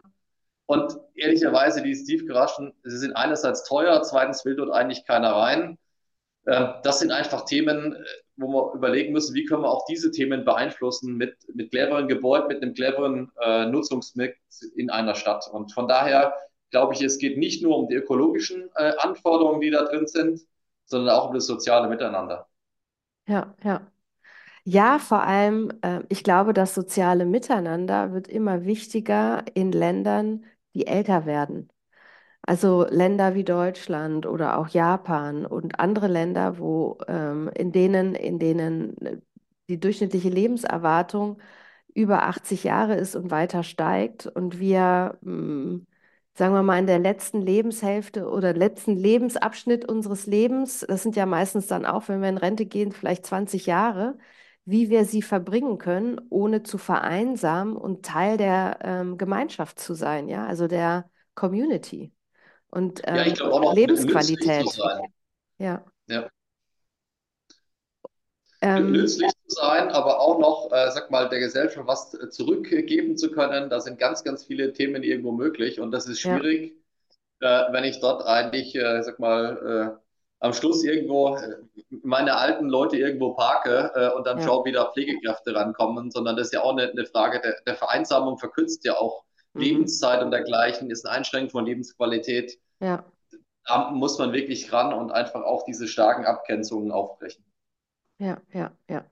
[0.66, 5.78] Und ehrlicherweise, die Tiefgaragen, sie sind einerseits teuer, zweitens will dort eigentlich keiner rein.
[6.46, 8.04] Äh, das sind einfach Themen, äh,
[8.38, 12.48] wo wir überlegen müssen, wie können wir auch diese Themen beeinflussen mit, mit cleveren Gebäuden,
[12.48, 14.36] mit einem cleveren äh, Nutzungsmix
[14.76, 15.48] in einer Stadt.
[15.52, 16.34] Und von daher
[16.72, 20.42] glaube ich, es geht nicht nur um die ökologischen äh, Anforderungen, die da drin sind,
[20.86, 22.48] sondern auch um das soziale Miteinander.
[23.28, 23.92] Ja, ja.
[24.66, 30.88] Ja, vor allem, äh, ich glaube, das soziale Miteinander wird immer wichtiger in Ländern, die
[30.88, 31.70] älter werden.
[32.52, 38.40] Also Länder wie Deutschland oder auch Japan und andere Länder, wo ähm, in denen, in
[38.40, 39.18] denen äh,
[39.70, 41.40] die durchschnittliche Lebenserwartung
[41.94, 45.88] über 80 Jahre ist und weiter steigt und wir, mh, hm,
[46.34, 51.26] sagen wir mal, in der letzten Lebenshälfte oder letzten Lebensabschnitt unseres Lebens, das sind ja
[51.26, 54.18] meistens dann auch, wenn wir in Rente gehen, vielleicht 20 Jahre,
[54.66, 60.28] wie wir sie verbringen können, ohne zu vereinsamen und Teil der ähm, Gemeinschaft zu sein,
[60.28, 62.12] ja, also der Community
[62.72, 64.68] und ähm, ja, ich glaube auch Lebensqualität.
[64.70, 65.14] Zu sein.
[65.60, 65.84] Ja.
[66.08, 66.30] ja.
[68.62, 73.32] Ähm, nützlich zu sein, aber auch noch, äh, sag mal, der Gesellschaft was zurückgeben zu
[73.32, 73.70] können.
[73.70, 76.74] Da sind ganz, ganz viele Themen irgendwo möglich und das ist schwierig,
[77.42, 77.70] ja.
[77.70, 80.02] äh, wenn ich dort eigentlich, äh, sag mal, äh,
[80.40, 81.56] am Schluss irgendwo äh,
[82.04, 84.46] meine alten Leute irgendwo parke äh, und dann ja.
[84.46, 87.76] schaue, wie da Pflegekräfte rankommen, sondern das ist ja auch eine, eine Frage der, der
[87.76, 89.62] Vereinsamung, verkürzt ja auch mhm.
[89.62, 92.60] Lebenszeit und dergleichen, ist eine Einschränkung von Lebensqualität.
[92.80, 93.06] Ja.
[93.66, 97.46] Da muss man wirklich ran und einfach auch diese starken Abgrenzungen aufbrechen.
[98.18, 99.06] Ja, ja, ja.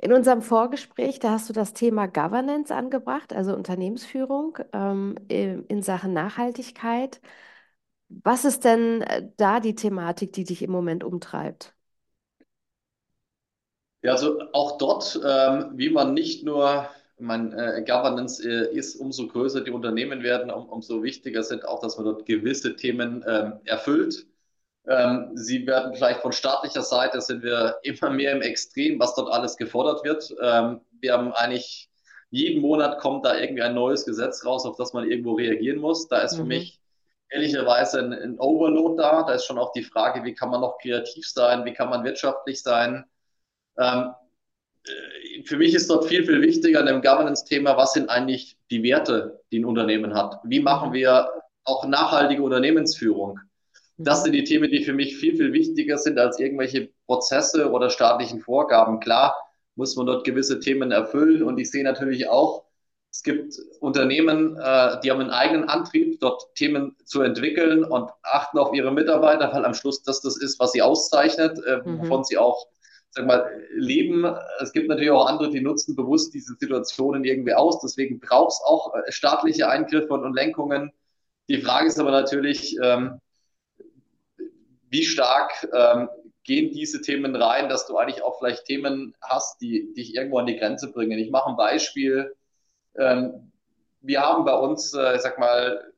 [0.00, 6.12] In unserem Vorgespräch, da hast du das Thema Governance angebracht, also Unternehmensführung ähm, in Sachen
[6.12, 7.20] Nachhaltigkeit.
[8.08, 11.74] Was ist denn äh, da die Thematik, die dich im Moment umtreibt?
[14.02, 19.26] Ja, also auch dort, ähm, wie man nicht nur mein äh, Governance äh, ist, umso
[19.26, 23.54] größer die Unternehmen werden, um, umso wichtiger sind auch, dass man dort gewisse Themen ähm,
[23.64, 24.26] erfüllt.
[24.86, 29.32] Ähm, sie werden vielleicht von staatlicher Seite sind wir immer mehr im Extrem, was dort
[29.32, 30.34] alles gefordert wird.
[30.42, 31.88] Ähm, wir haben eigentlich
[32.30, 36.08] jeden Monat kommt da irgendwie ein neues Gesetz raus, auf das man irgendwo reagieren muss.
[36.08, 36.38] Da ist mhm.
[36.38, 36.80] für mich
[37.30, 39.22] ehrlicherweise ein, ein Overload da.
[39.22, 42.04] Da ist schon auch die Frage, wie kann man noch kreativ sein, wie kann man
[42.04, 43.04] wirtschaftlich sein.
[43.78, 44.27] Ähm, äh,
[45.44, 49.40] für mich ist dort viel, viel wichtiger an dem Governance-Thema, was sind eigentlich die Werte,
[49.50, 50.40] die ein Unternehmen hat?
[50.44, 51.28] Wie machen wir
[51.64, 53.38] auch nachhaltige Unternehmensführung?
[53.96, 57.90] Das sind die Themen, die für mich viel, viel wichtiger sind als irgendwelche Prozesse oder
[57.90, 59.00] staatlichen Vorgaben.
[59.00, 59.36] Klar
[59.74, 62.64] muss man dort gewisse Themen erfüllen und ich sehe natürlich auch,
[63.10, 68.58] es gibt Unternehmen, äh, die haben einen eigenen Antrieb, dort Themen zu entwickeln und achten
[68.58, 72.02] auf ihre Mitarbeiter, weil am Schluss das das ist, was sie auszeichnet, äh, mhm.
[72.02, 72.66] wovon sie auch
[73.10, 74.24] sag mal, leben.
[74.60, 77.80] Es gibt natürlich auch andere, die nutzen bewusst diese Situationen irgendwie aus.
[77.80, 80.92] Deswegen braucht es auch äh, staatliche Eingriffe und Lenkungen.
[81.48, 83.20] Die Frage ist aber natürlich, ähm,
[84.90, 86.08] wie stark ähm,
[86.44, 90.46] gehen diese Themen rein, dass du eigentlich auch vielleicht Themen hast, die dich irgendwo an
[90.46, 91.18] die Grenze bringen.
[91.18, 92.34] Ich mache ein Beispiel.
[92.96, 93.52] Ähm,
[94.00, 95.92] wir haben bei uns, äh, ich sag mal,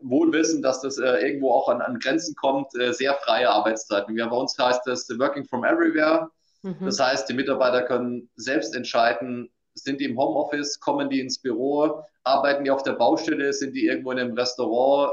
[0.00, 4.14] wohl wissen, dass das äh, irgendwo auch an, an Grenzen kommt, äh, sehr freie Arbeitszeiten.
[4.14, 6.30] Wir, bei uns heißt das Working from Everywhere.
[6.62, 6.84] Mhm.
[6.84, 12.02] Das heißt, die Mitarbeiter können selbst entscheiden, sind die im Homeoffice, kommen die ins Büro,
[12.24, 15.12] arbeiten die auf der Baustelle, sind die irgendwo in einem Restaurant,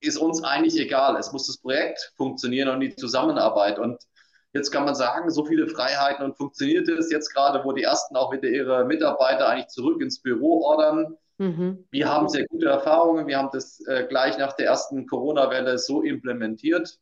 [0.00, 1.16] ist uns eigentlich egal.
[1.16, 3.78] Es muss das Projekt funktionieren und die Zusammenarbeit.
[3.78, 4.02] Und
[4.52, 8.16] jetzt kann man sagen, so viele Freiheiten und funktioniert es jetzt gerade, wo die ersten
[8.16, 11.84] auch wieder ihre Mitarbeiter eigentlich zurück ins Büro ordern Mhm.
[11.90, 13.26] Wir haben sehr gute Erfahrungen.
[13.26, 16.98] Wir haben das äh, gleich nach der ersten Corona-Welle so implementiert.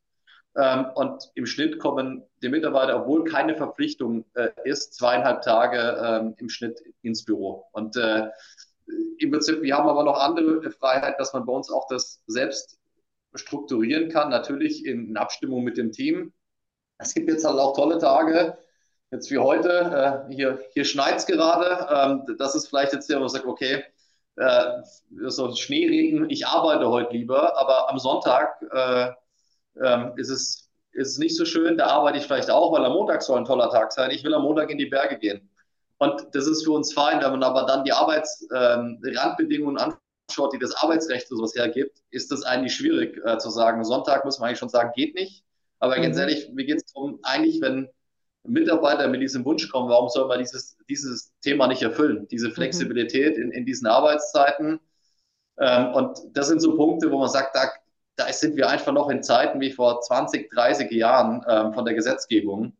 [0.56, 6.34] Ähm, und im Schnitt kommen die Mitarbeiter, obwohl keine Verpflichtung äh, ist, zweieinhalb Tage ähm,
[6.38, 7.66] im Schnitt ins Büro.
[7.72, 8.28] Und äh,
[9.18, 12.78] im Prinzip, wir haben aber noch andere Freiheit, dass man bei uns auch das selbst
[13.34, 16.32] strukturieren kann, natürlich in, in Abstimmung mit dem Team.
[16.98, 18.58] Es gibt jetzt halt auch tolle Tage,
[19.12, 20.26] jetzt wie heute.
[20.28, 21.86] Äh, hier hier schneit es gerade.
[21.90, 23.84] Ähm, das ist vielleicht jetzt der, wo man sagt, okay,
[24.40, 24.82] äh,
[25.28, 29.10] so Schneeregen, ich arbeite heute lieber, aber am Sonntag äh,
[29.80, 32.92] äh, ist, es, ist es nicht so schön, da arbeite ich vielleicht auch, weil am
[32.92, 34.10] Montag soll ein toller Tag sein.
[34.10, 35.50] Ich will am Montag in die Berge gehen.
[35.98, 39.94] Und das ist für uns fein, wenn man aber dann die Arbeitsrandbedingungen ähm,
[40.26, 43.84] anschaut, die das Arbeitsrecht so sowas hergibt, ist das eigentlich schwierig äh, zu sagen.
[43.84, 45.44] Sonntag muss man eigentlich schon sagen, geht nicht.
[45.80, 46.02] Aber mhm.
[46.02, 47.90] ganz ehrlich, mir geht es darum, eigentlich, wenn
[48.44, 52.26] Mitarbeiter mit diesem Wunsch kommen, warum soll man dieses, dieses Thema nicht erfüllen?
[52.28, 52.52] Diese mhm.
[52.52, 54.80] Flexibilität in, in diesen Arbeitszeiten.
[55.58, 57.70] Ähm, und das sind so Punkte, wo man sagt, da,
[58.16, 61.94] da sind wir einfach noch in Zeiten wie vor 20, 30 Jahren ähm, von der
[61.94, 62.72] Gesetzgebung,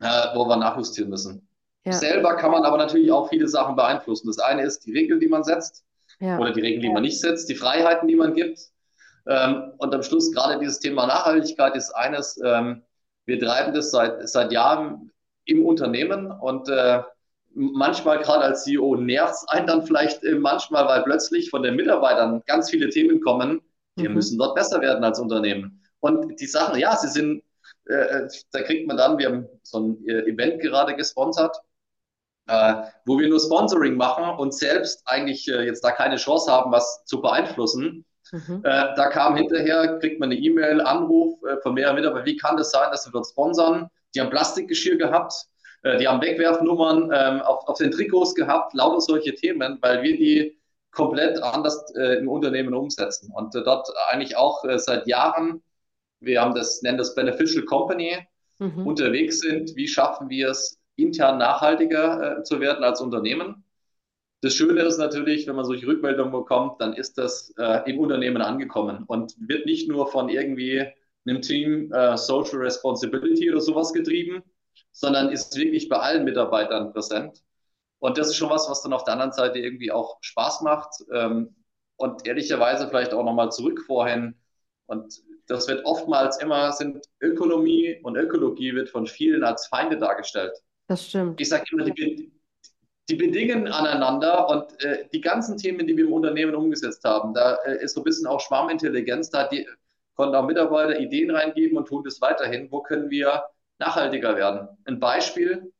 [0.00, 1.48] äh, wo wir nachjustieren müssen.
[1.84, 1.92] Ja.
[1.92, 4.26] Selber kann man aber natürlich auch viele Sachen beeinflussen.
[4.26, 5.84] Das eine ist die Regel, die man setzt,
[6.20, 6.38] ja.
[6.38, 8.60] oder die Regeln, die man nicht setzt, die Freiheiten, die man gibt.
[9.26, 12.82] Ähm, und am Schluss gerade dieses Thema Nachhaltigkeit ist eines, ähm,
[13.28, 15.12] wir treiben das seit, seit Jahren
[15.44, 17.02] im Unternehmen und äh,
[17.54, 21.76] manchmal gerade als CEO nervt es einen dann vielleicht äh, manchmal, weil plötzlich von den
[21.76, 23.60] Mitarbeitern ganz viele Themen kommen,
[23.96, 24.14] wir mhm.
[24.14, 25.82] müssen dort besser werden als Unternehmen.
[26.00, 27.42] Und die Sachen, ja, sie sind,
[27.86, 31.54] äh, da kriegt man dann, wir haben so ein äh, Event gerade gesponsert,
[32.46, 36.72] äh, wo wir nur Sponsoring machen und selbst eigentlich äh, jetzt da keine Chance haben,
[36.72, 38.06] was zu beeinflussen.
[38.32, 38.62] Mhm.
[38.64, 42.56] Äh, da kam hinterher, kriegt man eine E-Mail, Anruf äh, von mehreren Mitarbeitern, wie kann
[42.56, 43.88] das sein, dass wir dort sponsern?
[44.14, 45.34] Die haben Plastikgeschirr gehabt,
[45.82, 50.16] äh, die haben Wegwerfnummern ähm, auf, auf den Trikots gehabt, lauter solche Themen, weil wir
[50.16, 50.58] die
[50.90, 55.62] komplett anders äh, im Unternehmen umsetzen und dort eigentlich auch seit Jahren,
[56.20, 58.16] wir haben das, nennen das Beneficial Company,
[58.58, 58.86] mhm.
[58.86, 59.76] unterwegs sind.
[59.76, 63.64] Wie schaffen wir es, intern nachhaltiger äh, zu werden als Unternehmen.
[64.40, 68.40] Das Schöne ist natürlich, wenn man solche Rückmeldungen bekommt, dann ist das äh, im Unternehmen
[68.40, 70.86] angekommen und wird nicht nur von irgendwie
[71.26, 74.42] einem Team äh, Social Responsibility oder sowas getrieben,
[74.92, 77.42] sondern ist wirklich bei allen Mitarbeitern präsent.
[77.98, 80.94] Und das ist schon was, was dann auf der anderen Seite irgendwie auch Spaß macht.
[81.12, 81.54] Ähm,
[81.96, 84.36] und ehrlicherweise vielleicht auch nochmal zurück vorhin.
[84.86, 90.52] Und das wird oftmals immer, sind Ökonomie und Ökologie wird von vielen als Feinde dargestellt.
[90.86, 91.40] Das stimmt.
[91.40, 92.32] Ich sage immer, die,
[93.08, 97.54] die bedingen aneinander und äh, die ganzen Themen, die wir im Unternehmen umgesetzt haben, da
[97.64, 99.66] äh, ist so ein bisschen auch Schwarmintelligenz, da die,
[100.14, 102.70] konnten auch Mitarbeiter Ideen reingeben und tun das weiterhin.
[102.70, 103.44] Wo können wir
[103.78, 104.68] nachhaltiger werden?
[104.84, 105.72] Ein Beispiel,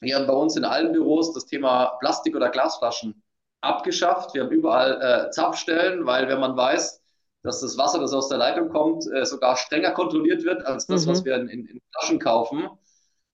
[0.00, 3.22] wir haben bei uns in allen Büros das Thema Plastik- oder Glasflaschen
[3.62, 4.34] abgeschafft.
[4.34, 7.02] Wir haben überall äh, Zapfstellen, weil wenn man weiß,
[7.42, 11.06] dass das Wasser, das aus der Leitung kommt, äh, sogar strenger kontrolliert wird als das,
[11.06, 11.10] mhm.
[11.10, 12.68] was wir in, in, in Flaschen kaufen,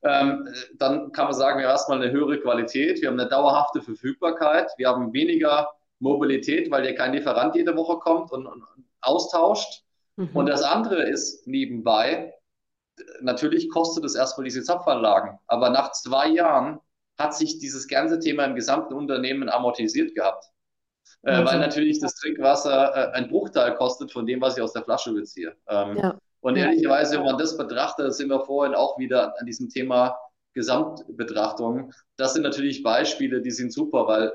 [0.02, 3.82] ähm, dann kann man sagen, wir haben erstmal eine höhere Qualität, wir haben eine dauerhafte
[3.82, 8.64] Verfügbarkeit, wir haben weniger Mobilität, weil dir kein Lieferant jede Woche kommt und, und
[9.00, 9.84] austauscht.
[10.16, 10.30] Mhm.
[10.34, 12.34] Und das andere ist nebenbei,
[13.20, 16.80] natürlich kostet es erstmal diese Zapfanlagen, aber nach zwei Jahren
[17.18, 20.46] hat sich dieses ganze Thema im gesamten Unternehmen amortisiert gehabt.
[21.22, 24.84] Äh, weil natürlich das Trinkwasser äh, ein Bruchteil kostet von dem, was ich aus der
[24.84, 25.54] Flasche beziehe.
[25.68, 26.18] Ähm, ja.
[26.40, 30.16] Und ehrlicherweise, wenn man das betrachtet, sind wir vorhin auch wieder an diesem Thema
[30.54, 31.92] Gesamtbetrachtung.
[32.16, 34.32] Das sind natürlich Beispiele, die sind super, weil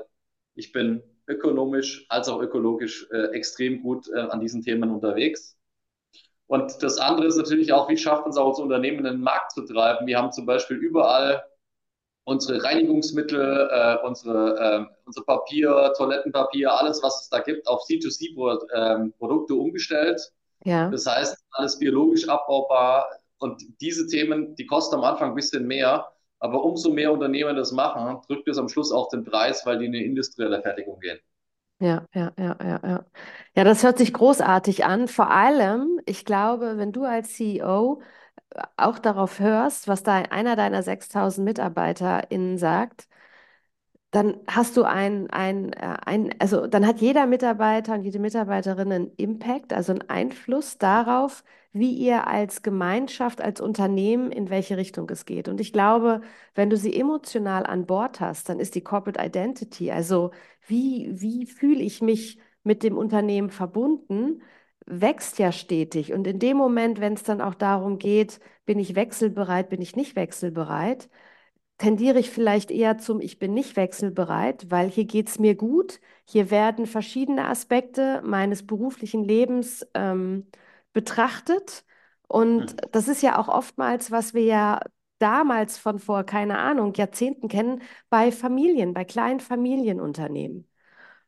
[0.54, 5.56] ich bin ökonomisch als auch ökologisch äh, extrem gut äh, an diesen Themen unterwegs.
[6.46, 9.62] Und das andere ist natürlich auch, wie schaffen es auch als Unternehmen, den Markt zu
[9.62, 10.06] treiben.
[10.06, 11.42] Wir haben zum Beispiel überall
[12.24, 19.54] unsere Reinigungsmittel, äh, unsere, äh, unser Papier, Toilettenpapier, alles, was es da gibt, auf C2C-Produkte
[19.54, 20.20] ähm, umgestellt.
[20.66, 20.90] Ja.
[20.90, 23.06] Das heißt, alles biologisch abbaubar.
[23.38, 27.72] Und diese Themen, die kosten am Anfang ein bisschen mehr, aber umso mehr Unternehmen das
[27.72, 31.18] machen, drückt es am Schluss auch den Preis, weil die in eine industrielle Fertigung gehen.
[31.78, 33.04] Ja, ja, ja, ja, ja.
[33.54, 35.08] Ja, das hört sich großartig an.
[35.08, 38.00] Vor allem, ich glaube, wenn du als CEO
[38.76, 43.08] auch darauf hörst, was da einer deiner 6000 MitarbeiterInnen sagt,
[44.16, 48.90] dann hast du ein, ein, äh, ein, also dann hat jeder Mitarbeiter und jede Mitarbeiterin
[48.90, 55.10] einen Impact, also einen Einfluss darauf, wie ihr als Gemeinschaft, als Unternehmen, in welche Richtung
[55.10, 55.48] es geht.
[55.48, 56.22] Und ich glaube,
[56.54, 60.30] wenn du sie emotional an Bord hast, dann ist die Corporate Identity, also
[60.66, 64.40] wie, wie fühle ich mich mit dem Unternehmen verbunden,
[64.86, 66.14] wächst ja stetig.
[66.14, 69.94] Und in dem Moment, wenn es dann auch darum geht, bin ich wechselbereit, bin ich
[69.94, 71.10] nicht wechselbereit,
[71.78, 76.00] tendiere ich vielleicht eher zum Ich bin nicht wechselbereit, weil hier geht es mir gut.
[76.24, 80.46] Hier werden verschiedene Aspekte meines beruflichen Lebens ähm,
[80.92, 81.84] betrachtet.
[82.28, 82.90] Und mhm.
[82.92, 84.80] das ist ja auch oftmals, was wir ja
[85.18, 90.68] damals von vor, keine Ahnung, Jahrzehnten kennen, bei Familien, bei kleinen Familienunternehmen.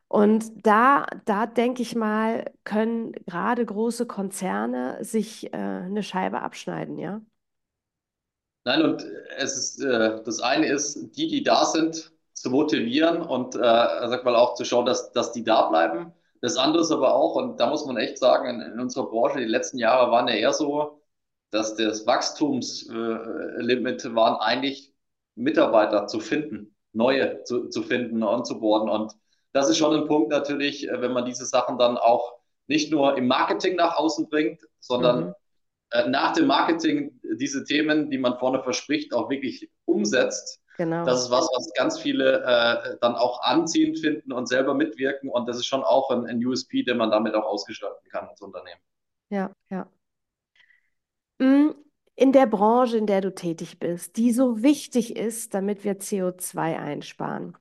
[0.08, 6.98] Und da, da denke ich mal, können gerade große Konzerne sich äh, eine Scheibe abschneiden,
[6.98, 7.20] ja.
[8.68, 9.02] Nein, und
[9.38, 14.26] es ist, äh, das eine ist, die, die da sind, zu motivieren und, äh, sag
[14.26, 16.12] mal, auch zu schauen, dass, dass die da bleiben.
[16.42, 19.38] Das andere ist aber auch, und da muss man echt sagen, in, in unserer Branche,
[19.38, 21.00] die letzten Jahre waren ja eher so,
[21.50, 24.92] dass das Wachstumslimit äh, waren eigentlich
[25.34, 28.90] Mitarbeiter zu finden, neue zu, zu finden, onzuboarden.
[28.90, 29.14] Und
[29.52, 32.34] das ist schon ein Punkt natürlich, äh, wenn man diese Sachen dann auch
[32.66, 35.34] nicht nur im Marketing nach außen bringt, sondern mhm.
[35.90, 40.60] Äh, nach dem Marketing diese Themen, die man vorne verspricht, auch wirklich umsetzt.
[40.76, 41.04] Genau.
[41.04, 45.28] Das ist was, was ganz viele äh, dann auch anziehend finden und selber mitwirken.
[45.28, 48.40] Und das ist schon auch ein, ein USP, den man damit auch ausgestalten kann als
[48.40, 48.80] Unternehmen.
[49.30, 49.88] Ja, ja.
[51.38, 51.70] Mm,
[52.14, 56.78] in der Branche, in der du tätig bist, die so wichtig ist, damit wir CO2
[56.78, 57.56] einsparen.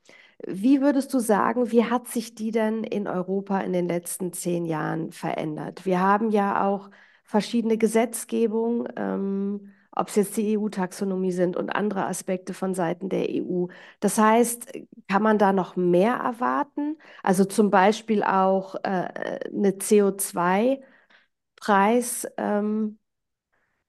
[0.46, 4.66] Wie würdest du sagen, wie hat sich die denn in Europa in den letzten zehn
[4.66, 5.86] Jahren verändert?
[5.86, 6.92] Wir haben ja auch
[7.28, 13.30] verschiedene Gesetzgebungen, ähm, ob es jetzt die EU-Taxonomie sind und andere Aspekte von Seiten der
[13.30, 13.68] EU.
[14.00, 14.72] Das heißt,
[15.08, 16.98] kann man da noch mehr erwarten?
[17.24, 22.28] Also zum Beispiel auch äh, eine CO2-Preis.
[22.38, 23.00] Ähm,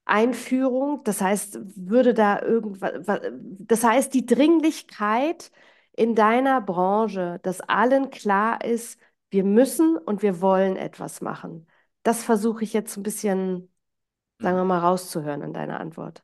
[0.05, 2.93] Einführung, das heißt, würde da irgendwas,
[3.59, 5.51] das heißt, die Dringlichkeit
[5.93, 11.67] in deiner Branche, dass allen klar ist, wir müssen und wir wollen etwas machen.
[12.03, 13.69] Das versuche ich jetzt ein bisschen,
[14.39, 16.23] sagen wir mal, rauszuhören in deiner Antwort.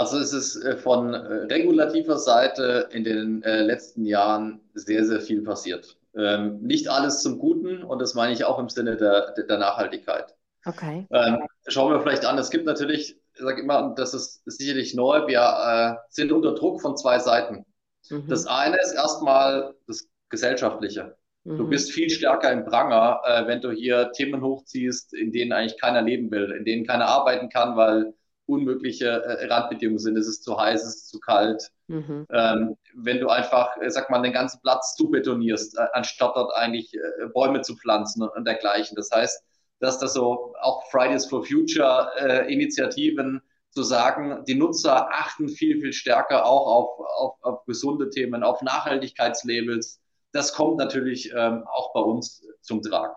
[0.00, 5.20] Also es ist äh, von äh, regulativer Seite in den äh, letzten Jahren sehr, sehr
[5.20, 5.98] viel passiert.
[6.16, 10.34] Ähm, nicht alles zum Guten und das meine ich auch im Sinne der, der Nachhaltigkeit.
[10.64, 11.06] Okay.
[11.10, 12.38] Ähm, schauen wir vielleicht an.
[12.38, 16.96] Es gibt natürlich, ich sage immer, das ist sicherlich neu, wir sind unter Druck von
[16.96, 17.66] zwei Seiten.
[18.08, 18.26] Mhm.
[18.26, 21.14] Das eine ist erstmal das Gesellschaftliche.
[21.44, 21.56] Mhm.
[21.56, 25.80] Du bist viel stärker im Pranger, äh, wenn du hier Themen hochziehst, in denen eigentlich
[25.80, 28.14] keiner leben will, in denen keiner arbeiten kann, weil
[28.46, 30.18] unmögliche äh, Randbedingungen sind.
[30.18, 31.70] Es ist zu heiß, es ist zu kalt.
[31.86, 32.26] Mhm.
[32.30, 36.54] Ähm, wenn du einfach, äh, sag mal, den ganzen Platz zu betonierst, äh, anstatt dort
[36.54, 38.96] eigentlich äh, Bäume zu pflanzen und, und dergleichen.
[38.96, 39.42] Das heißt,
[39.78, 45.80] dass das so auch Fridays for Future äh, Initiativen zu sagen, die Nutzer achten viel,
[45.80, 50.00] viel stärker auch auf, auf, auf gesunde Themen, auf Nachhaltigkeitslabels.
[50.32, 53.14] Das kommt natürlich ähm, auch bei uns zum Tragen.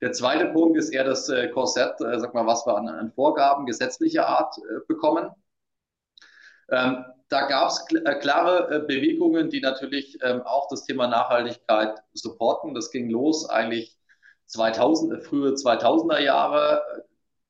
[0.00, 3.12] Der zweite Punkt ist eher das äh, Korsett, äh, sag mal, was wir an, an
[3.12, 5.30] Vorgaben gesetzlicher Art äh, bekommen.
[6.70, 11.06] Ähm, da gab es kl äh, klare äh, Bewegungen, die natürlich ähm, auch das Thema
[11.06, 12.74] Nachhaltigkeit supporten.
[12.74, 13.96] Das ging los eigentlich
[14.46, 16.82] 2000, äh, frühe 2000er Jahre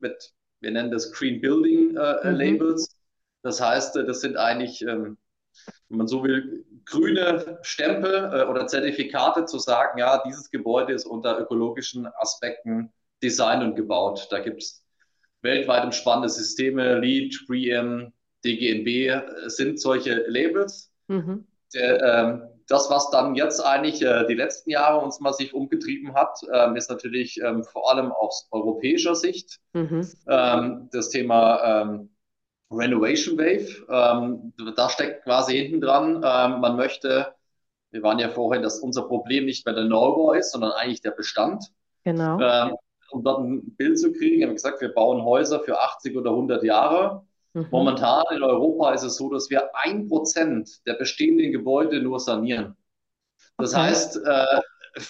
[0.00, 2.36] mit, wir nennen das Green Building mhm.
[2.36, 2.96] Labels.
[3.42, 5.16] Das heißt, das sind eigentlich, ähm,
[5.88, 11.06] wenn man so will, grüne Stempel äh, oder Zertifikate zu sagen, ja, dieses Gebäude ist
[11.06, 12.92] unter ökologischen Aspekten
[13.22, 14.28] designt und gebaut.
[14.30, 14.84] Da gibt es
[15.42, 18.12] weltweit spannende Systeme, LEED, BREEAM,
[18.44, 20.92] DGNB sind solche Labels.
[21.08, 21.46] Mhm.
[21.74, 26.38] Der, ähm, das, was dann jetzt eigentlich äh, die letzten Jahre uns massiv umgetrieben hat,
[26.52, 30.08] ähm, ist natürlich ähm, vor allem aus europäischer Sicht mhm.
[30.28, 32.10] ähm, das Thema ähm,
[32.70, 33.84] Renovation Wave.
[33.88, 37.34] Ähm, da steckt quasi hinten dran, ähm, man möchte,
[37.90, 41.10] wir waren ja vorhin, dass unser Problem nicht mehr der Neubau ist, sondern eigentlich der
[41.12, 41.64] Bestand.
[42.02, 42.38] Genau.
[43.10, 46.30] um dort ein Bild zu kriegen, haben wir gesagt, wir bauen Häuser für 80 oder
[46.30, 47.26] 100 Jahre.
[47.52, 47.66] Mhm.
[47.70, 52.76] Momentan in Europa ist es so, dass wir ein Prozent der bestehenden Gebäude nur sanieren.
[53.58, 53.82] Das okay.
[53.82, 54.60] heißt, äh,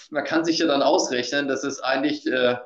[0.09, 2.57] man kann sich ja dann ausrechnen, das ist eigentlich äh,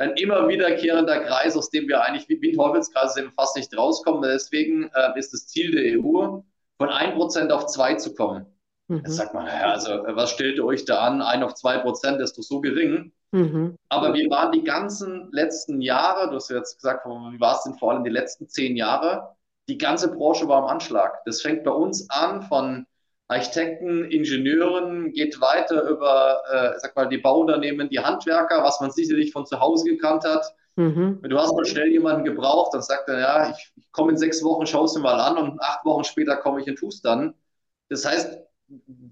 [0.00, 4.22] ein immer wiederkehrender Kreis, aus dem wir eigentlich wie, wie Teufelskreis fast nicht rauskommen.
[4.22, 6.40] Deswegen äh, ist das Ziel der EU,
[6.78, 8.46] von 1% auf 2 zu kommen.
[8.88, 9.02] Mhm.
[9.04, 11.20] Jetzt sagt man, ja, also was stellt ihr euch da an?
[11.20, 13.12] 1 auf 2% ist doch so gering.
[13.32, 13.76] Mhm.
[13.90, 17.64] Aber wir waren die ganzen letzten Jahre, du hast ja jetzt gesagt, wie war es
[17.64, 19.36] denn vor allem die letzten zehn Jahre,
[19.68, 21.22] die ganze Branche war am Anschlag.
[21.26, 22.86] Das fängt bei uns an von
[23.30, 29.30] Architekten, Ingenieuren, geht weiter über, äh, sag mal, die Bauunternehmen, die Handwerker, was man sicherlich
[29.32, 30.44] von zu Hause gekannt hat.
[30.74, 31.20] Mhm.
[31.22, 34.42] Du hast mal schnell jemanden gebraucht, dann sagt er, ja, ich, ich komme in sechs
[34.42, 37.34] Wochen, schau es mir mal an und acht Wochen später komme ich in Fuß dann.
[37.88, 38.40] Das heißt,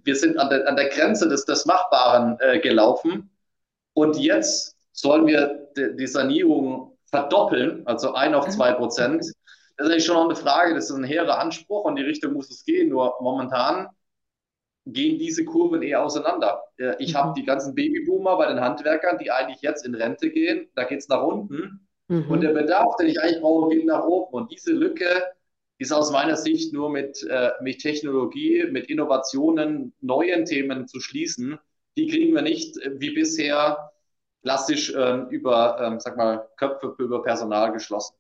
[0.03, 3.31] wir sind an der, an der Grenze des, des Machbaren äh, gelaufen.
[3.93, 9.25] Und jetzt sollen wir die, die Sanierung verdoppeln, also ein auf zwei Prozent.
[9.77, 12.33] Das ist eigentlich schon noch eine Frage, das ist ein hehrer Anspruch und die Richtung
[12.33, 12.89] muss es gehen.
[12.89, 13.87] Nur momentan
[14.93, 16.62] gehen diese Kurven eher auseinander.
[16.99, 17.34] Ich habe mhm.
[17.34, 21.09] die ganzen Babyboomer bei den Handwerkern, die eigentlich jetzt in Rente gehen, da geht es
[21.09, 21.86] nach unten.
[22.09, 22.30] Mhm.
[22.30, 24.32] Und der Bedarf, den ich eigentlich brauche, geht nach oben.
[24.32, 25.24] Und diese Lücke
[25.78, 31.59] ist aus meiner Sicht nur mit, äh, mit Technologie, mit Innovationen, neuen Themen zu schließen
[31.99, 33.91] die kriegen wir nicht äh, wie bisher
[34.43, 38.14] klassisch ähm, über, ähm, sag mal, Köpfe über Personal geschlossen.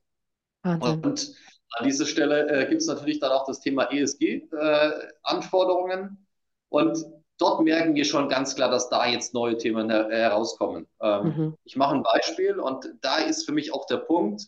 [0.62, 1.04] Wahnsinn.
[1.04, 1.34] Und
[1.78, 6.26] an dieser Stelle äh, gibt es natürlich dann auch das Thema ESG-Anforderungen.
[6.70, 6.98] Äh, und
[7.38, 10.86] dort merken wir schon ganz klar, dass da jetzt neue Themen her herauskommen.
[11.00, 11.56] Ähm, mhm.
[11.64, 14.42] Ich mache ein Beispiel und da ist für mich auch der Punkt,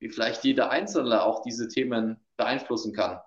[0.00, 3.20] wie vielleicht jeder Einzelne auch diese Themen beeinflussen kann.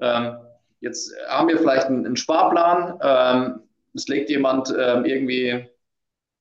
[0.00, 0.38] Ähm,
[0.80, 3.62] jetzt haben wir vielleicht einen, einen Sparplan, ähm,
[3.94, 5.68] es legt jemand ähm, irgendwie,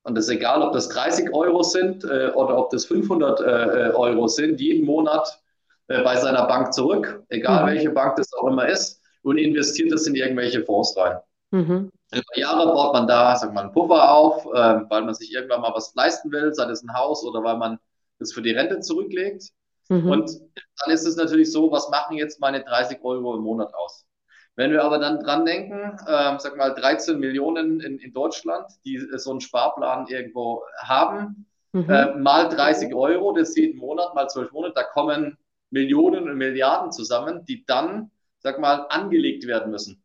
[0.04, 3.44] und das ist egal, ob das 30 Euro sind äh, oder ob das 500 äh,
[3.96, 5.42] Euro sind, jeden Monat
[5.88, 7.68] äh, bei seiner Bank zurück, egal mhm.
[7.68, 8.97] welche Bank das auch immer ist,
[9.28, 11.18] und investiert das in irgendwelche Fonds rein.
[11.52, 11.92] Mhm.
[12.14, 15.62] Über Jahre baut man da, sag mal, einen Puffer auf, äh, weil man sich irgendwann
[15.62, 17.78] mal was leisten will, sei es ein Haus oder weil man
[18.20, 19.50] das für die Rente zurücklegt.
[19.90, 20.10] Mhm.
[20.10, 20.32] Und
[20.80, 24.06] dann ist es natürlich so, was machen jetzt meine 30 Euro im Monat aus?
[24.56, 29.06] Wenn wir aber dann dran denken, äh, sag mal 13 Millionen in, in Deutschland, die
[29.18, 31.90] so einen Sparplan irgendwo haben, mhm.
[31.90, 35.38] äh, mal 30 Euro, das jeden Monat, mal 12 Monate, da kommen
[35.70, 38.10] Millionen und Milliarden zusammen, die dann,
[38.48, 40.02] sag mal, angelegt werden müssen.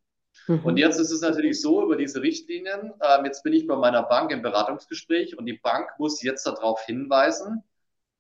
[0.49, 0.65] Mhm.
[0.65, 4.03] Und jetzt ist es natürlich so, über diese Richtlinien, äh, jetzt bin ich bei meiner
[4.03, 7.63] Bank im Beratungsgespräch und die Bank muss jetzt darauf hinweisen,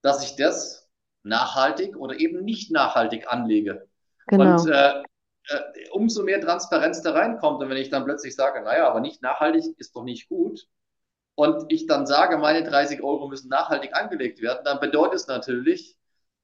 [0.02, 0.88] dass ich das
[1.24, 3.88] nachhaltig oder eben nicht nachhaltig anlege.
[4.28, 4.60] Genau.
[4.60, 5.02] Und äh,
[5.48, 9.22] äh, umso mehr Transparenz da reinkommt und wenn ich dann plötzlich sage, naja, aber nicht
[9.22, 10.68] nachhaltig ist doch nicht gut
[11.34, 15.96] und ich dann sage, meine 30 Euro müssen nachhaltig angelegt werden, dann bedeutet es natürlich,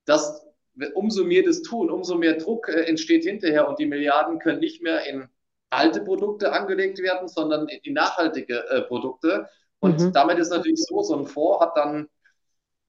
[0.05, 0.48] dass
[0.95, 4.83] umso mehr das tun, umso mehr Druck äh, entsteht hinterher und die Milliarden können nicht
[4.83, 5.29] mehr in
[5.71, 9.49] alte Produkte angelegt werden, sondern in nachhaltige äh, Produkte.
[9.81, 10.13] Und mhm.
[10.13, 12.09] damit ist natürlich so, so ein Fonds hat dann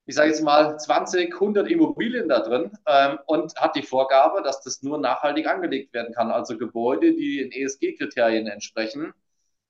[0.09, 4.59] ich sage jetzt mal, 20, 100 Immobilien da drin ähm, und hat die Vorgabe, dass
[4.63, 6.31] das nur nachhaltig angelegt werden kann.
[6.31, 9.13] Also Gebäude, die den ESG-Kriterien entsprechen.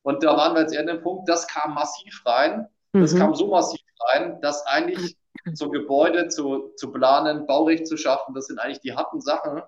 [0.02, 2.70] Und da waren wir jetzt eher an dem Punkt, das kam massiv rein.
[2.94, 3.02] Mhm.
[3.02, 3.82] Das kam so massiv
[4.14, 5.18] rein, dass eigentlich
[5.54, 9.62] so Gebäude zu, zu planen, Baurecht zu schaffen, das sind eigentlich die harten Sachen.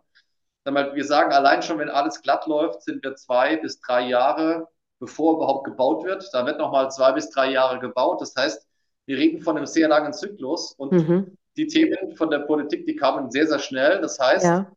[0.66, 4.68] Wir sagen allein schon, wenn alles glatt läuft, sind wir zwei bis drei Jahre,
[5.00, 6.30] bevor überhaupt gebaut wird.
[6.34, 8.22] Da wird nochmal zwei bis drei Jahre gebaut.
[8.22, 8.68] Das heißt,
[9.08, 11.38] wir reden von einem sehr langen Zyklus und mhm.
[11.58, 14.02] die Themen von der Politik, die kamen sehr, sehr schnell.
[14.02, 14.72] Das heißt, ja.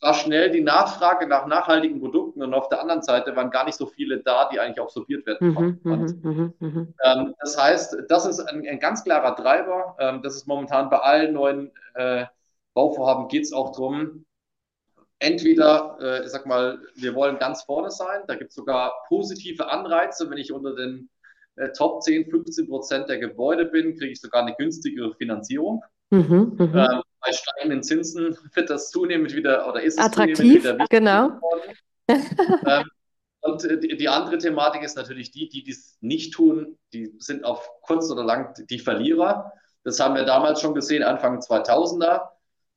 [0.00, 3.76] War schnell die Nachfrage nach nachhaltigen Produkten und auf der anderen Seite waren gar nicht
[3.76, 6.28] so viele da, die eigentlich absorbiert werden mhm, konnten.
[6.28, 9.96] Mhm, mhm, ähm, das heißt, das ist ein, ganz klarer Treiber.
[9.98, 12.26] Ähm, das ist momentan bei allen neuen äh,
[12.74, 14.26] Bauvorhaben geht es auch darum,
[15.20, 19.70] entweder, äh, ich sag mal, wir wollen ganz vorne sein, da gibt es sogar positive
[19.70, 21.08] Anreize, wenn ich unter den
[21.56, 25.84] äh, Top 10, 15 Prozent der Gebäude bin, kriege ich sogar eine günstigere Finanzierung.
[26.10, 26.56] Mhm.
[26.60, 31.40] ähm, bei steigenden Zinsen wird das zunehmend wieder oder ist es attraktiv, wieder genau.
[32.08, 32.84] ähm,
[33.40, 37.68] und die, die, andere Thematik ist natürlich die, die dies nicht tun, die sind auf
[37.82, 39.52] kurz oder lang die Verlierer.
[39.84, 42.28] Das haben wir damals schon gesehen, Anfang 2000er.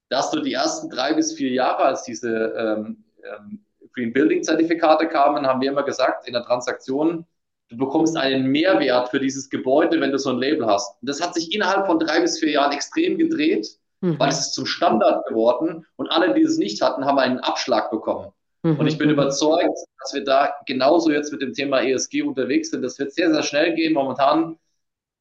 [0.10, 4.44] Da hast du die ersten drei bis vier Jahre, als diese ähm, ähm, Green Building
[4.44, 7.26] Zertifikate kamen, haben wir immer gesagt, in der Transaktion
[7.70, 11.02] du bekommst einen Mehrwert für dieses Gebäude, wenn du so ein Label hast.
[11.02, 13.68] Und das hat sich innerhalb von drei bis vier Jahren extrem gedreht,
[14.02, 14.20] mhm.
[14.20, 17.92] weil es ist zum Standard geworden und alle, die es nicht hatten, haben einen Abschlag
[17.92, 18.32] bekommen.
[18.64, 18.80] Mhm.
[18.80, 22.82] Und ich bin überzeugt, dass wir da genauso jetzt mit dem Thema ESG unterwegs sind.
[22.82, 23.94] Das wird sehr, sehr schnell gehen.
[23.94, 24.58] Momentan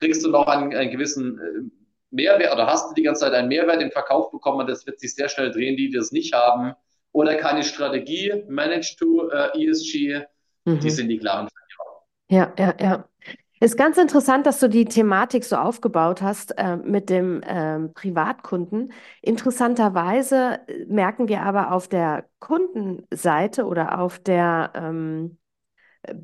[0.01, 1.71] kriegst du noch einen, einen gewissen äh,
[2.11, 5.01] Mehrwert oder hast du die ganze Zeit einen Mehrwert im Verkauf bekommen und das wird
[5.01, 6.75] sich sehr schnell drehen, die das nicht haben
[7.13, 10.23] oder keine Strategie, Managed to äh, ESG,
[10.65, 10.81] mhm.
[10.81, 11.49] die sind die klaren
[12.29, 13.09] ja, ja, ja.
[13.59, 18.93] Ist ganz interessant, dass du die Thematik so aufgebaut hast äh, mit dem ähm, Privatkunden.
[19.23, 25.39] Interessanterweise äh, merken wir aber auf der Kundenseite oder auf der ähm,
[26.03, 26.15] äh,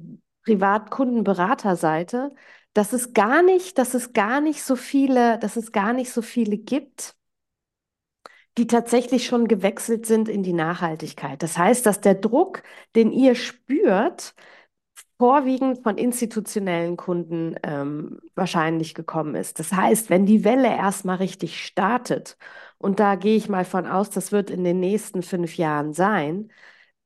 [0.44, 2.34] Privatkundenberaterseite,
[2.74, 6.20] dass es gar nicht, dass es gar nicht so viele, dass es gar nicht so
[6.20, 7.16] viele gibt,
[8.58, 11.42] die tatsächlich schon gewechselt sind in die Nachhaltigkeit.
[11.42, 12.62] Das heißt, dass der Druck,
[12.94, 14.34] den ihr spürt,
[15.22, 19.60] vorwiegend von institutionellen Kunden ähm, wahrscheinlich gekommen ist.
[19.60, 22.36] Das heißt, wenn die Welle erstmal richtig startet,
[22.78, 26.50] und da gehe ich mal von aus, das wird in den nächsten fünf Jahren sein,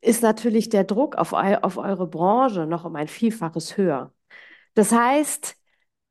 [0.01, 4.15] ist natürlich der Druck auf, eu auf eure Branche noch um ein Vielfaches höher.
[4.75, 5.57] Das heißt,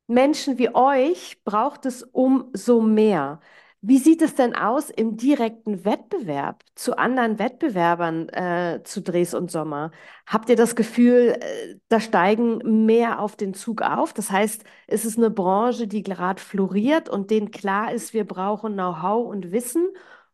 [0.07, 3.39] Menschen wie euch braucht es umso mehr.
[3.87, 9.51] Wie sieht es denn aus im direkten Wettbewerb zu anderen Wettbewerbern äh, zu Dres und
[9.51, 9.91] Sommer?
[10.25, 14.11] Habt ihr das Gefühl, äh, da steigen mehr auf den Zug auf?
[14.13, 18.73] Das heißt, ist es eine Branche, die gerade floriert und denen klar ist, wir brauchen
[18.73, 19.87] Know-how und Wissen?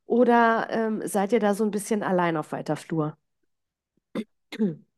[0.05, 3.17] Oder ähm, seid ihr da so ein bisschen allein auf weiter Flur?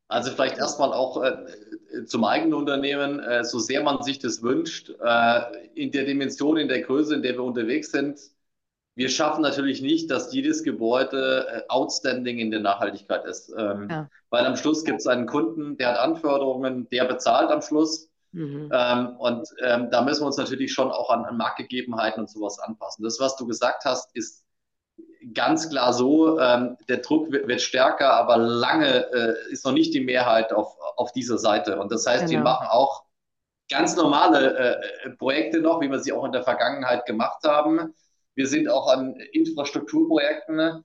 [0.08, 4.90] Also vielleicht erstmal auch äh, zum eigenen Unternehmen, äh, so sehr man sich das wünscht,
[5.00, 5.40] äh,
[5.74, 8.20] in der Dimension, in der Größe, in der wir unterwegs sind,
[8.96, 13.52] wir schaffen natürlich nicht, dass jedes Gebäude äh, outstanding in der Nachhaltigkeit ist.
[13.56, 14.08] Ähm, ja.
[14.30, 18.08] Weil am Schluss gibt es einen Kunden, der hat Anforderungen, der bezahlt am Schluss.
[18.32, 18.70] Mhm.
[18.72, 22.58] Ähm, und ähm, da müssen wir uns natürlich schon auch an, an Marktgegebenheiten und sowas
[22.60, 23.04] anpassen.
[23.04, 24.44] Das, was du gesagt hast, ist
[25.32, 29.94] ganz klar so, ähm, der Druck wird, wird, stärker, aber lange äh, ist noch nicht
[29.94, 31.80] die Mehrheit auf, auf dieser Seite.
[31.80, 32.32] Und das heißt, genau.
[32.32, 33.04] wir machen auch
[33.70, 37.94] ganz normale äh, Projekte noch, wie wir sie auch in der Vergangenheit gemacht haben.
[38.34, 40.84] Wir sind auch an Infrastrukturprojekten,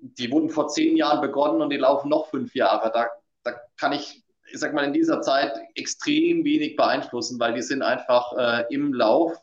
[0.00, 2.90] die wurden vor zehn Jahren begonnen und die laufen noch fünf Jahre.
[2.92, 3.08] Da,
[3.44, 7.82] da kann ich, ich sag mal, in dieser Zeit extrem wenig beeinflussen, weil die sind
[7.82, 9.36] einfach äh, im Lauf.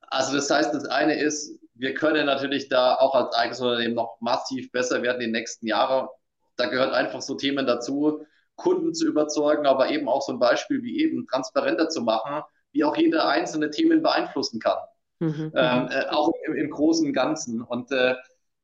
[0.00, 4.16] Also das heißt, das eine ist, wir können natürlich da auch als eigenes Unternehmen noch
[4.20, 6.08] massiv besser werden in den nächsten Jahren.
[6.56, 8.24] Da gehört einfach so Themen dazu,
[8.54, 12.42] Kunden zu überzeugen, aber eben auch so ein Beispiel wie eben transparenter zu machen,
[12.72, 14.78] wie auch jeder einzelne Themen beeinflussen kann.
[15.18, 15.52] Mhm.
[15.54, 17.62] Ähm, äh, auch im, im, Großen und Ganzen.
[17.62, 18.14] Und äh,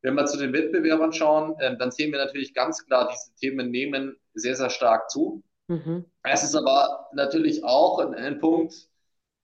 [0.03, 3.71] wenn wir zu den Wettbewerbern schauen, äh, dann sehen wir natürlich ganz klar, diese Themen
[3.71, 5.43] nehmen sehr, sehr stark zu.
[5.69, 6.05] Mhm.
[6.23, 8.75] Es ist aber natürlich auch ein, ein Punkt,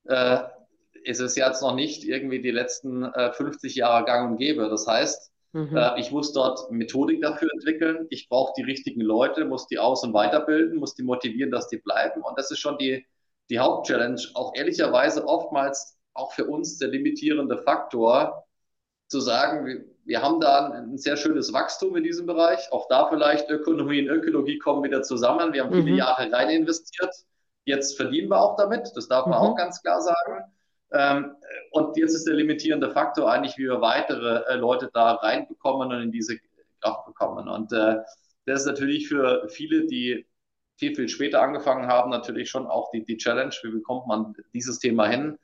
[0.05, 0.39] äh,
[1.05, 4.69] ist es jetzt noch nicht irgendwie die letzten äh, 50 Jahre gang und gäbe.
[4.69, 5.77] Das heißt, mhm.
[5.77, 8.07] äh, ich muss dort Methodik dafür entwickeln.
[8.11, 11.79] Ich brauche die richtigen Leute, muss die aus- und weiterbilden, muss die motivieren, dass die
[11.79, 12.23] bleiben.
[12.23, 13.07] Und das ist schon die,
[13.49, 14.21] die Hauptchallenge.
[14.35, 18.45] Auch ehrlicherweise oftmals auch für uns der limitierende Faktor,
[19.09, 22.71] zu sagen, wir, wir haben da ein, ein, sehr schönes Wachstum in diesem Bereich.
[22.73, 25.53] Auch da vielleicht Ökonomie und Ökologie kommen wieder zusammen.
[25.53, 25.99] Wir haben viele mhm.
[25.99, 27.15] Jahre rein investiert.
[27.65, 28.93] Jetzt verdienen wir auch damit.
[28.95, 29.47] Das darf man mhm.
[29.47, 30.53] auch ganz klar sagen.
[30.93, 31.37] Ähm,
[31.73, 36.03] und jetzt ist der limitierende Faktor eigentlich, wie wir weitere äh, Leute da reinbekommen und
[36.03, 36.39] in diese
[36.81, 37.49] Kraft bekommen.
[37.49, 37.97] Und äh,
[38.47, 40.27] das ist natürlich für viele, die
[40.77, 44.79] viel, viel später angefangen haben, natürlich schon auch die, die Challenge, wie bekommt man dieses
[44.79, 45.39] Thema hin.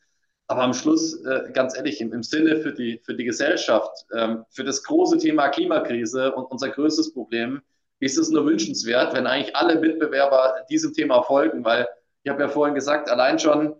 [0.46, 4.44] Aber am Schluss, äh, ganz ehrlich, im, im, Sinne für die, für die Gesellschaft, ähm,
[4.50, 7.62] für das große Thema Klimakrise und unser größtes Problem,
[8.00, 11.88] ist es nur wünschenswert, wenn eigentlich alle Mitbewerber diesem Thema folgen, weil
[12.22, 13.74] ich habe ja vorhin gesagt, allein schon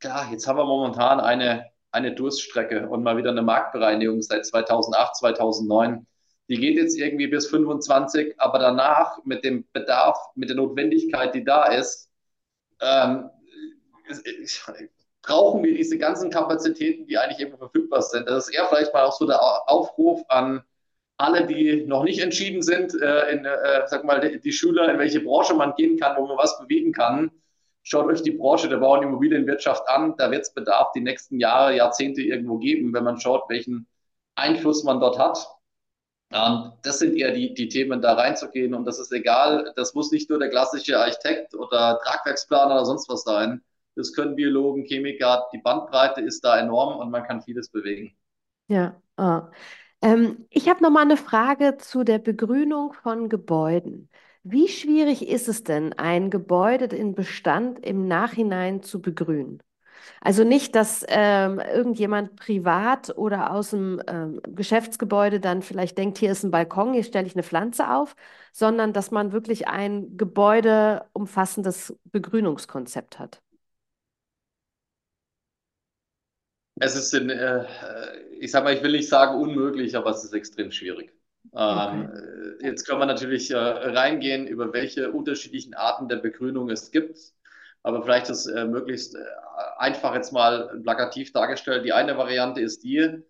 [0.00, 5.16] klar, jetzt haben wir momentan eine, eine Durststrecke und mal wieder eine Marktbereinigung seit 2008,
[5.16, 6.06] 2009.
[6.48, 11.44] Die geht jetzt irgendwie bis 25, aber danach mit dem Bedarf, mit der Notwendigkeit, die
[11.44, 12.10] da ist,
[12.80, 13.30] ähm,
[15.26, 18.28] brauchen wir diese ganzen Kapazitäten, die eigentlich immer verfügbar sind.
[18.28, 20.62] Das ist eher vielleicht mal auch so der Aufruf an
[21.16, 25.20] alle, die noch nicht entschieden sind, äh, in, äh, sag mal, die, Schüler, in welche
[25.20, 27.30] Branche man gehen kann, wo man was bewegen kann
[27.86, 30.16] Schaut euch die Branche der Bau- und Immobilienwirtschaft an.
[30.16, 33.86] Da wird es Bedarf die nächsten Jahre, Jahrzehnte irgendwo geben, wenn man schaut, welchen
[34.36, 35.46] Einfluss man dort hat.
[36.32, 38.72] Und das sind eher die, die Themen, da reinzugehen.
[38.72, 39.74] Und das ist egal.
[39.76, 43.62] Das muss nicht nur der klassische Architekt oder Tragwerksplaner oder sonst was sein.
[43.96, 45.48] Das können Biologen, Chemiker.
[45.52, 48.16] Die Bandbreite ist da enorm und man kann vieles bewegen.
[48.68, 49.42] Ja, oh.
[50.02, 54.08] ähm, ich habe noch mal eine Frage zu der Begrünung von Gebäuden.
[54.42, 59.62] Wie schwierig ist es denn, ein Gebäude in Bestand im Nachhinein zu begrünen?
[60.20, 66.32] Also nicht, dass ähm, irgendjemand privat oder aus dem ähm, Geschäftsgebäude dann vielleicht denkt, hier
[66.32, 68.16] ist ein Balkon, hier stelle ich eine Pflanze auf,
[68.52, 73.43] sondern dass man wirklich ein gebäudeumfassendes Begrünungskonzept hat.
[76.80, 77.64] Es ist, in, äh,
[78.38, 81.12] ich sage mal, ich will nicht sagen unmöglich, aber es ist extrem schwierig.
[81.52, 82.00] Okay.
[82.00, 87.18] Ähm, jetzt können wir natürlich äh, reingehen, über welche unterschiedlichen Arten der Begrünung es gibt.
[87.82, 89.18] Aber vielleicht ist äh, möglichst äh,
[89.76, 91.84] einfach jetzt mal plakativ dargestellt.
[91.84, 93.22] Die eine Variante ist die,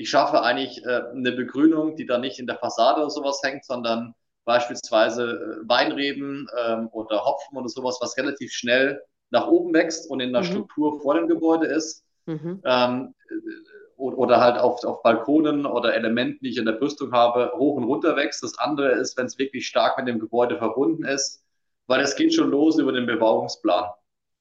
[0.00, 3.66] ich schaffe eigentlich äh, eine Begrünung, die dann nicht in der Fassade oder sowas hängt,
[3.66, 4.14] sondern
[4.46, 10.20] beispielsweise äh, Weinreben ähm, oder Hopfen oder sowas, was relativ schnell nach oben wächst und
[10.20, 10.46] in der mhm.
[10.46, 12.02] Struktur vor dem Gebäude ist.
[12.30, 12.62] Mhm.
[12.64, 13.14] Ähm,
[13.96, 17.84] oder halt auf, auf Balkonen oder Elementen, die ich in der Brüstung habe, hoch und
[17.84, 18.42] runter wächst.
[18.42, 21.44] Das andere ist, wenn es wirklich stark mit dem Gebäude verbunden ist,
[21.86, 23.90] weil es geht schon los über den Bebauungsplan,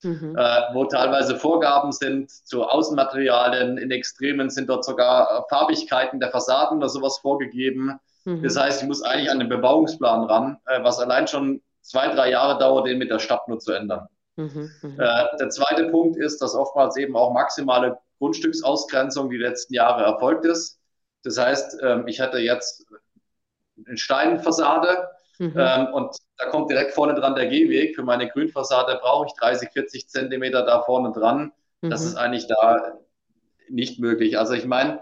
[0.03, 0.35] mhm.
[0.37, 3.77] äh, wo teilweise Vorgaben sind zu Außenmaterialien.
[3.77, 7.99] In Extremen sind dort sogar Farbigkeiten der Fassaden oder sowas vorgegeben.
[8.23, 8.43] Mhm.
[8.43, 12.29] Das heißt, ich muss eigentlich an den Bebauungsplan ran, äh, was allein schon zwei, drei
[12.29, 14.07] Jahre dauert, den mit der Stadt nur zu ändern.
[14.39, 14.99] Mhm, mhm.
[14.99, 20.45] äh, der zweite Punkt ist, dass oftmals eben auch maximale Grundstücksausgrenzung die letzten Jahre erfolgt
[20.45, 20.79] ist.
[21.23, 22.85] Das heißt, ähm, ich hatte jetzt
[23.85, 25.09] eine Steinfassade
[25.39, 25.53] mhm.
[25.57, 27.95] ähm, und da kommt direkt vorne dran der Gehweg.
[27.95, 31.51] Für meine Grünfassade brauche ich 30, 40 Zentimeter da vorne dran.
[31.81, 31.89] Mhm.
[31.89, 32.97] Das ist eigentlich da
[33.67, 34.39] nicht möglich.
[34.39, 35.01] Also ich meine,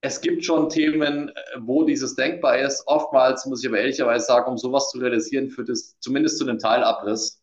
[0.00, 2.84] es gibt schon Themen, wo dieses denkbar ist.
[2.86, 6.60] Oftmals muss ich aber ehrlicherweise sagen, um sowas zu realisieren, führt es zumindest zu einem
[6.60, 7.39] Teilabriss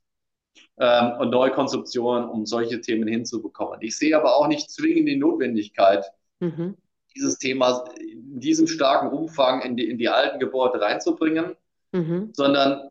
[0.79, 3.79] ähm, und Neukonstruktionen, um solche Themen hinzubekommen.
[3.81, 6.05] Ich sehe aber auch nicht zwingend die Notwendigkeit,
[6.39, 6.75] mhm.
[7.15, 11.55] dieses Thema in diesem starken Umfang in die, in die alten Gebäude reinzubringen,
[11.91, 12.29] mhm.
[12.33, 12.89] sondern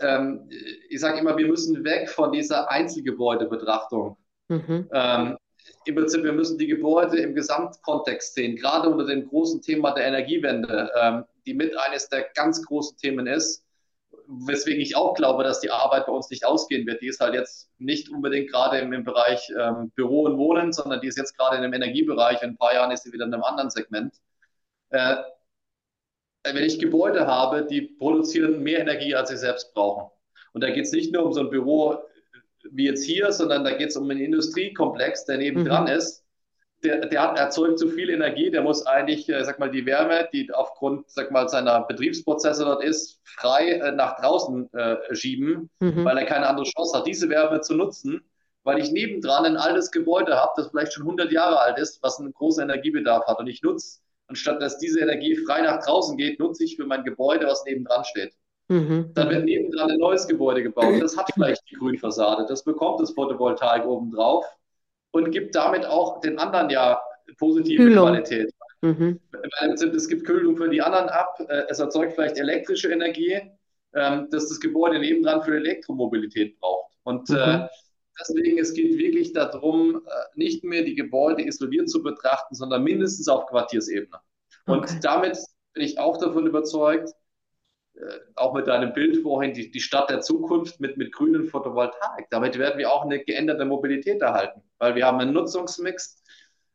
[0.00, 0.48] ähm,
[0.88, 4.16] ich sage immer, wir müssen weg von dieser Einzelgebäudebetrachtung.
[4.48, 4.88] Mhm.
[4.92, 5.36] Ähm,
[5.84, 10.06] im Prinzip, wir müssen die Gebäude im Gesamtkontext sehen, gerade unter dem großen Thema der
[10.06, 13.64] Energiewende, ähm, die mit eines der ganz großen Themen ist,
[14.28, 17.00] weswegen ich auch glaube, dass die Arbeit bei uns nicht ausgehen wird.
[17.00, 21.00] Die ist halt jetzt nicht unbedingt gerade im, im Bereich ähm, Büro und Wohnen, sondern
[21.00, 22.42] die ist jetzt gerade in dem Energiebereich.
[22.42, 24.14] In ein paar Jahren ist sie wieder in einem anderen Segment.
[24.90, 25.16] Äh,
[26.44, 30.10] wenn ich Gebäude habe, die produzieren mehr Energie, als sie selbst brauchen.
[30.52, 31.98] Und da geht es nicht nur um so ein Büro
[32.70, 35.90] wie jetzt hier, sondern da geht es um einen Industriekomplex, der nebendran mhm.
[35.90, 36.24] ist.
[36.84, 40.28] Der, der hat, erzeugt zu viel Energie, der muss eigentlich, äh, sag mal, die Wärme,
[40.32, 46.04] die aufgrund, sag mal, seiner Betriebsprozesse dort ist, frei äh, nach draußen äh, schieben, mhm.
[46.04, 48.22] weil er keine andere Chance hat, diese Wärme zu nutzen,
[48.62, 52.20] weil ich nebendran ein altes Gebäude habe, das vielleicht schon 100 Jahre alt ist, was
[52.20, 53.40] einen großen Energiebedarf hat.
[53.40, 53.98] Und ich nutze,
[54.28, 58.04] anstatt dass diese Energie frei nach draußen geht, nutze ich für mein Gebäude, was nebendran
[58.04, 58.34] steht.
[58.68, 59.10] Mhm.
[59.14, 61.00] Dann wird nebendran ein neues Gebäude gebaut.
[61.00, 62.44] Das hat vielleicht die Grünfassade.
[62.46, 64.44] Das bekommt das Photovoltaik obendrauf
[65.12, 67.00] und gibt damit auch den anderen ja
[67.38, 68.08] positive Kühlung.
[68.08, 68.52] Qualität.
[68.80, 69.20] Mhm.
[69.74, 71.38] Es gibt Kühlung für die anderen ab.
[71.48, 73.40] Äh, es erzeugt vielleicht elektrische Energie,
[73.94, 76.94] ähm, dass das Gebäude nebendran für Elektromobilität braucht.
[77.02, 77.68] Und äh, mhm.
[78.20, 83.28] deswegen, es geht wirklich darum, äh, nicht mehr die Gebäude isoliert zu betrachten, sondern mindestens
[83.28, 84.18] auf Quartiersebene.
[84.66, 84.98] Und okay.
[85.02, 85.38] damit
[85.74, 87.10] bin ich auch davon überzeugt,
[88.36, 92.28] auch mit deinem Bild vorhin, die, die Stadt der Zukunft mit, mit grünen Photovoltaik.
[92.30, 96.22] Damit werden wir auch eine geänderte Mobilität erhalten, weil wir haben einen Nutzungsmix.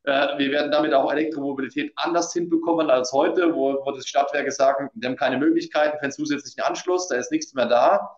[0.03, 4.89] Äh, wir werden damit auch Elektromobilität anders hinbekommen als heute, wo, wo das Stadtwerke sagen,
[4.93, 8.17] wir haben keine Möglichkeiten für einen zusätzlichen Anschluss, da ist nichts mehr da.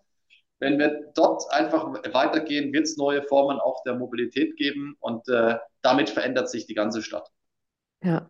[0.60, 5.58] Wenn wir dort einfach weitergehen, wird es neue Formen auch der Mobilität geben und äh,
[5.82, 7.30] damit verändert sich die ganze Stadt.
[8.04, 8.30] Ja.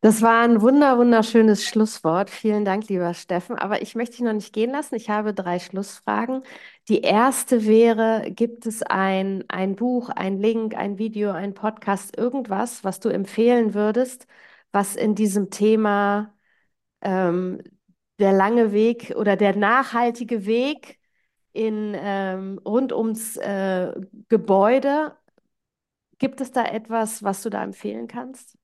[0.00, 2.30] Das war ein wunder, wunderschönes Schlusswort.
[2.30, 3.56] Vielen Dank, lieber Steffen.
[3.56, 4.94] Aber ich möchte dich noch nicht gehen lassen.
[4.94, 6.42] Ich habe drei Schlussfragen.
[6.88, 12.84] Die erste wäre, gibt es ein, ein Buch, ein Link, ein Video, ein Podcast, irgendwas,
[12.84, 14.26] was du empfehlen würdest,
[14.70, 16.32] was in diesem Thema
[17.02, 17.62] ähm,
[18.20, 20.98] der lange Weg oder der nachhaltige Weg
[21.52, 23.92] in, ähm, rund ums äh,
[24.28, 25.16] Gebäude,
[26.18, 28.58] gibt es da etwas, was du da empfehlen kannst?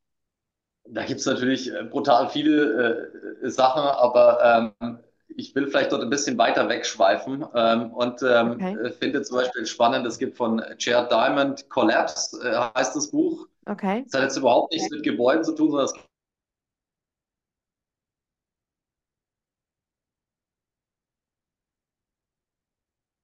[0.86, 3.10] Da gibt es natürlich äh, brutal viele
[3.42, 4.98] äh, Sachen, aber ähm,
[5.36, 8.76] ich will vielleicht dort ein bisschen weiter wegschweifen ähm, und ähm, okay.
[8.76, 13.48] Äh, finde zum Beispiel spannend, es gibt von Chair Diamond Collapse, äh, heißt das Buch.
[13.66, 14.04] Okay.
[14.04, 14.96] Das hat jetzt überhaupt nichts okay.
[14.96, 15.94] mit Gebäuden zu tun, sondern es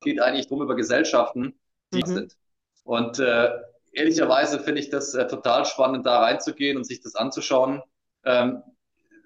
[0.01, 1.55] geht eigentlich drum über Gesellschaften,
[1.93, 2.07] die mhm.
[2.07, 2.37] sind.
[2.85, 3.51] Und äh,
[3.93, 7.83] ehrlicherweise finde ich das äh, total spannend, da reinzugehen und sich das anzuschauen.
[8.25, 8.63] Ähm,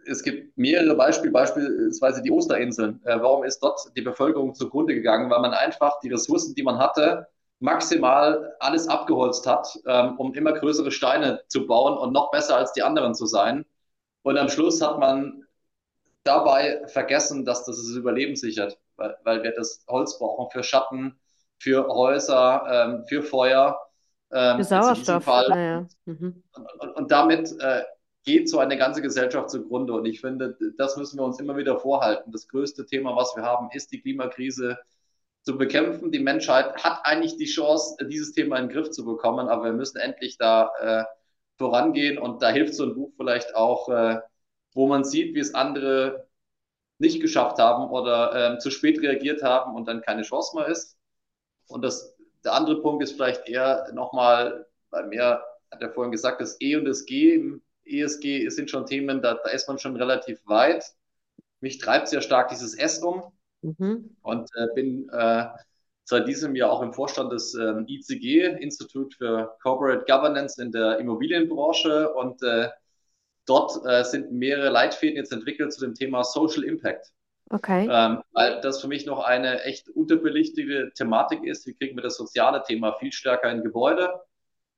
[0.07, 3.01] es gibt mehrere Beispiele, beispielsweise die Osterinseln.
[3.05, 5.31] Äh, warum ist dort die Bevölkerung zugrunde gegangen?
[5.31, 7.27] Weil man einfach die Ressourcen, die man hatte,
[7.61, 12.73] maximal alles abgeholzt hat, ähm, um immer größere Steine zu bauen und noch besser als
[12.73, 13.65] die anderen zu sein.
[14.23, 15.47] Und am Schluss hat man
[16.25, 21.19] dabei vergessen, dass das das Überleben sichert, weil, weil wir das Holz brauchen für Schatten,
[21.59, 23.79] für Häuser, ähm, für Feuer.
[24.35, 25.27] Ähm, Sauerstoff.
[25.27, 25.87] Naja.
[26.07, 26.43] Mhm.
[26.79, 27.83] Und, und, damit äh,
[28.25, 29.93] geht so eine ganze Gesellschaft zugrunde.
[29.93, 32.33] Und ich finde, das müssen wir uns immer wieder vorhalten.
[32.33, 34.79] Das größte Thema, was wir haben, ist die Klimakrise
[35.43, 36.11] zu bekämpfen.
[36.11, 39.73] Die Menschheit hat eigentlich die Chance, dieses Thema in den Griff zu bekommen, aber wir
[39.73, 41.05] müssen endlich da äh,
[41.59, 42.19] vorangehen.
[42.19, 44.19] Und da hilft so ein Buch vielleicht auch, äh,
[44.73, 46.27] wo man sieht, wie es andere
[46.99, 50.97] nicht geschafft haben oder äh, zu spät reagiert haben und dann keine Chance mehr ist.
[51.69, 52.14] Und das
[52.45, 56.77] der andere Punkt ist vielleicht eher nochmal, bei mir hat er vorhin gesagt, das E
[56.77, 60.85] und das G im ESG sind schon Themen, da, da ist man schon relativ weit.
[61.61, 63.23] Mich treibt sehr stark dieses S um
[63.63, 64.17] mhm.
[64.23, 65.47] und äh, bin äh,
[66.05, 70.99] seit diesem Jahr auch im Vorstand des ähm, ICG, Institut für Corporate Governance in der
[70.99, 72.69] Immobilienbranche und äh,
[73.47, 77.14] dort äh, sind mehrere Leitfäden jetzt entwickelt zu dem Thema Social Impact.
[77.51, 77.89] Okay.
[77.91, 81.67] Ähm, weil das für mich noch eine echt unterbelichtete Thematik ist.
[81.67, 84.21] Wie kriegen wir das soziale Thema viel stärker in Gebäude?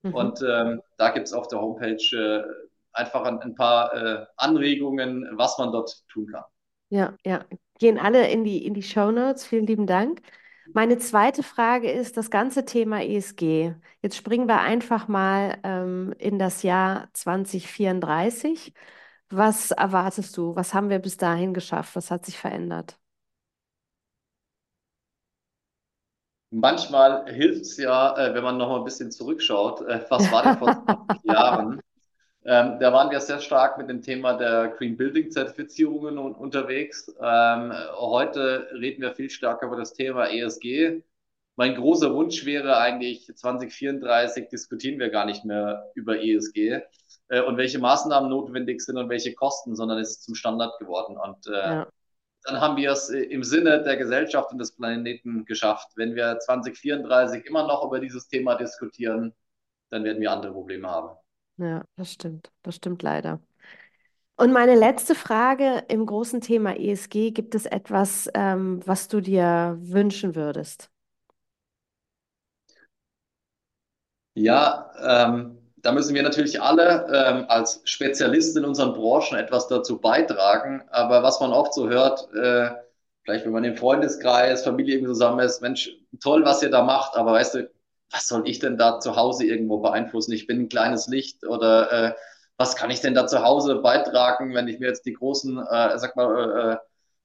[0.02, 0.14] Mhm.
[0.14, 2.44] Und ähm, da gibt es auf der Homepage äh,
[2.92, 6.44] einfach ein, ein paar äh, Anregungen, was man dort tun kann.
[6.88, 7.44] Ja, ja.
[7.78, 9.44] Gehen alle in die, in die Show Notes.
[9.44, 10.22] Vielen lieben Dank.
[10.72, 13.74] Meine zweite Frage ist das ganze Thema ESG.
[14.02, 18.72] Jetzt springen wir einfach mal ähm, in das Jahr 2034.
[19.30, 20.56] Was erwartest du?
[20.56, 21.94] Was haben wir bis dahin geschafft?
[21.96, 22.98] Was hat sich verändert?
[26.50, 29.82] Manchmal hilft es ja, äh, wenn man noch mal ein bisschen zurückschaut.
[29.82, 31.80] Äh, was war denn vor 20 Jahren?
[32.44, 37.08] Ähm, da waren wir sehr stark mit dem Thema der Green Building Zertifizierungen unterwegs.
[37.20, 41.02] Ähm, heute reden wir viel stärker über das Thema ESG.
[41.56, 46.82] mein großer Wunsch wäre eigentlich 2034 diskutieren wir gar nicht mehr über ESG
[47.28, 51.16] äh, und welche Maßnahmen notwendig sind und welche Kosten, sondern es ist zum Standard geworden.
[51.16, 51.86] Und äh, ja.
[52.44, 55.88] dann haben wir es äh, im Sinne der Gesellschaft und des Planeten geschafft.
[55.96, 59.34] Wenn wir 2034 immer noch über dieses Thema diskutieren,
[59.90, 61.16] dann werden wir andere Probleme haben.
[61.58, 62.50] Ja, das stimmt.
[62.62, 63.40] Das stimmt leider.
[64.38, 69.78] Und meine letzte Frage im großen Thema ESG, gibt es etwas, ähm, was du dir
[69.80, 70.90] wünschen würdest?
[74.34, 80.00] Ja, ähm, da müssen wir natürlich alle ähm, als Spezialisten in unseren Branchen etwas dazu
[80.00, 80.82] beitragen.
[80.90, 82.70] Aber was man oft so hört, äh,
[83.22, 87.16] vielleicht wenn man im Freundeskreis, Familie irgendwie zusammen ist, Mensch, toll, was ihr da macht,
[87.16, 87.70] aber weißt du,
[88.10, 90.32] was soll ich denn da zu Hause irgendwo beeinflussen?
[90.32, 92.14] Ich bin ein kleines Licht oder äh,
[92.56, 95.98] was kann ich denn da zu Hause beitragen, wenn ich mir jetzt die großen, äh,
[95.98, 96.80] sag mal,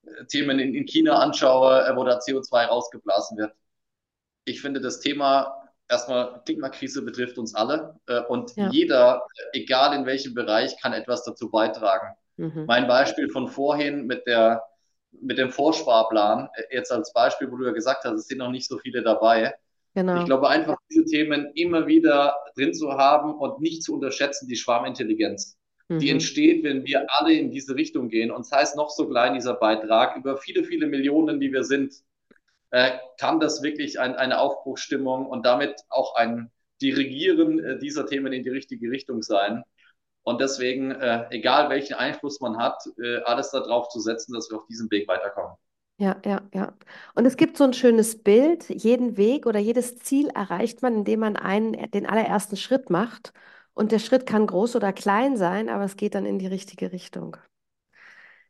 [0.06, 3.54] äh, Themen in, in China anschaue, äh, wo da CO2 rausgeblasen wird.
[4.46, 5.61] Ich finde das Thema
[5.92, 8.70] erstmal Klimakrise betrifft uns alle äh, und ja.
[8.72, 12.16] jeder, egal in welchem Bereich, kann etwas dazu beitragen.
[12.38, 12.66] Mhm.
[12.66, 14.64] Mein Beispiel von vorhin mit der
[15.20, 18.50] mit dem Vorsparplan, äh, jetzt als Beispiel, wo du ja gesagt hast, es sind noch
[18.50, 19.54] nicht so viele dabei.
[19.94, 20.22] Genau.
[20.22, 24.56] Ich glaube einfach, diese Themen immer wieder drin zu haben und nicht zu unterschätzen, die
[24.56, 25.58] Schwarmintelligenz.
[25.90, 26.00] Mhm.
[26.00, 28.32] Die entsteht, wenn wir alle in diese Richtung gehen.
[28.32, 31.94] Und das heißt noch so klein dieser Beitrag, über viele, viele Millionen, die wir sind,
[32.72, 36.52] äh, kann das wirklich ein, eine Aufbruchsstimmung und damit auch ein
[36.82, 39.64] Dirigieren äh, dieser Themen in die richtige Richtung sein.
[40.24, 44.58] Und deswegen, äh, egal welchen Einfluss man hat, äh, alles darauf zu setzen, dass wir
[44.58, 45.56] auf diesem Weg weiterkommen.
[45.98, 46.74] Ja, ja, ja.
[47.14, 51.20] Und es gibt so ein schönes Bild, jeden Weg oder jedes Ziel erreicht man, indem
[51.20, 53.34] man einen, den allerersten Schritt macht.
[53.74, 56.92] Und der Schritt kann groß oder klein sein, aber es geht dann in die richtige
[56.92, 57.38] Richtung.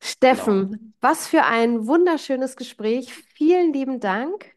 [0.01, 0.83] Steffen, genau.
[0.99, 3.13] was für ein wunderschönes Gespräch.
[3.13, 4.51] Vielen lieben Dank.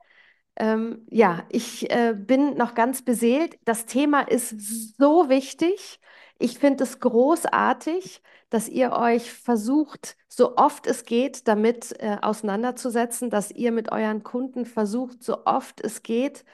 [0.57, 3.59] Ähm, ja, ich äh, bin noch ganz beseelt.
[3.65, 6.01] Das Thema ist so wichtig.
[6.39, 13.31] Ich finde es großartig, dass ihr euch versucht, so oft es geht, damit äh, auseinanderzusetzen,
[13.31, 16.45] dass ihr mit euren Kunden versucht, so oft es geht,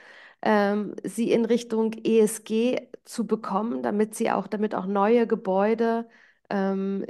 [0.43, 6.09] ähm, sie in Richtung ESG zu bekommen, damit sie auch, damit auch neue Gebäude
[6.51, 7.07] ähm,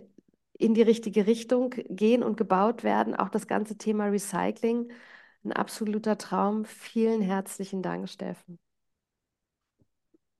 [0.61, 3.15] in die richtige Richtung gehen und gebaut werden.
[3.15, 4.93] Auch das ganze Thema Recycling,
[5.45, 6.65] ein absoluter Traum.
[6.65, 8.59] Vielen herzlichen Dank, Steffen.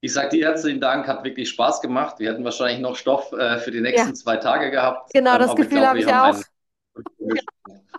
[0.03, 2.19] Ich sage dir herzlichen Dank, hat wirklich Spaß gemacht.
[2.19, 4.13] Wir hätten wahrscheinlich noch Stoff äh, für die nächsten ja.
[4.13, 5.13] zwei Tage gehabt.
[5.13, 6.39] Genau, das Gefühl habe ich auch.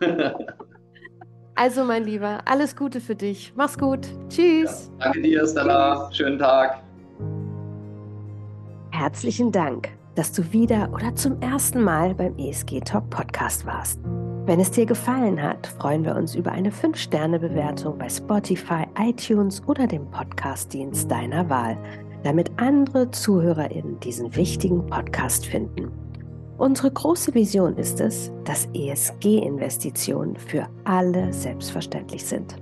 [1.55, 3.53] also, mein Lieber, alles Gute für dich.
[3.55, 4.09] Mach's gut.
[4.29, 4.91] Tschüss.
[4.99, 6.11] Ja, danke dir, Stella.
[6.13, 6.83] Schönen Tag.
[8.91, 13.99] Herzlichen Dank dass du wieder oder zum ersten Mal beim ESG Talk Podcast warst.
[14.45, 19.87] Wenn es dir gefallen hat, freuen wir uns über eine 5-Sterne-Bewertung bei Spotify, iTunes oder
[19.87, 21.79] dem Podcast-Dienst deiner Wahl,
[22.25, 25.93] damit andere ZuhörerInnen diesen wichtigen Podcast finden.
[26.59, 32.57] Unsere große Vision ist es, dass ESG-Investitionen für alle selbstverständlich sind.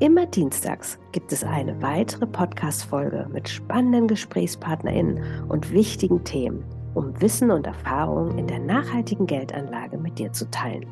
[0.00, 6.64] Immer dienstags gibt es eine weitere Podcast-Folge mit spannenden GesprächspartnerInnen und wichtigen Themen
[6.94, 10.86] um Wissen und Erfahrung in der nachhaltigen Geldanlage mit dir zu teilen.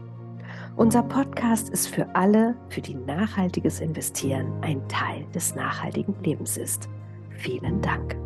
[0.76, 6.88] Unser Podcast ist für alle, für die nachhaltiges Investieren ein Teil des nachhaltigen Lebens ist.
[7.30, 8.19] Vielen Dank.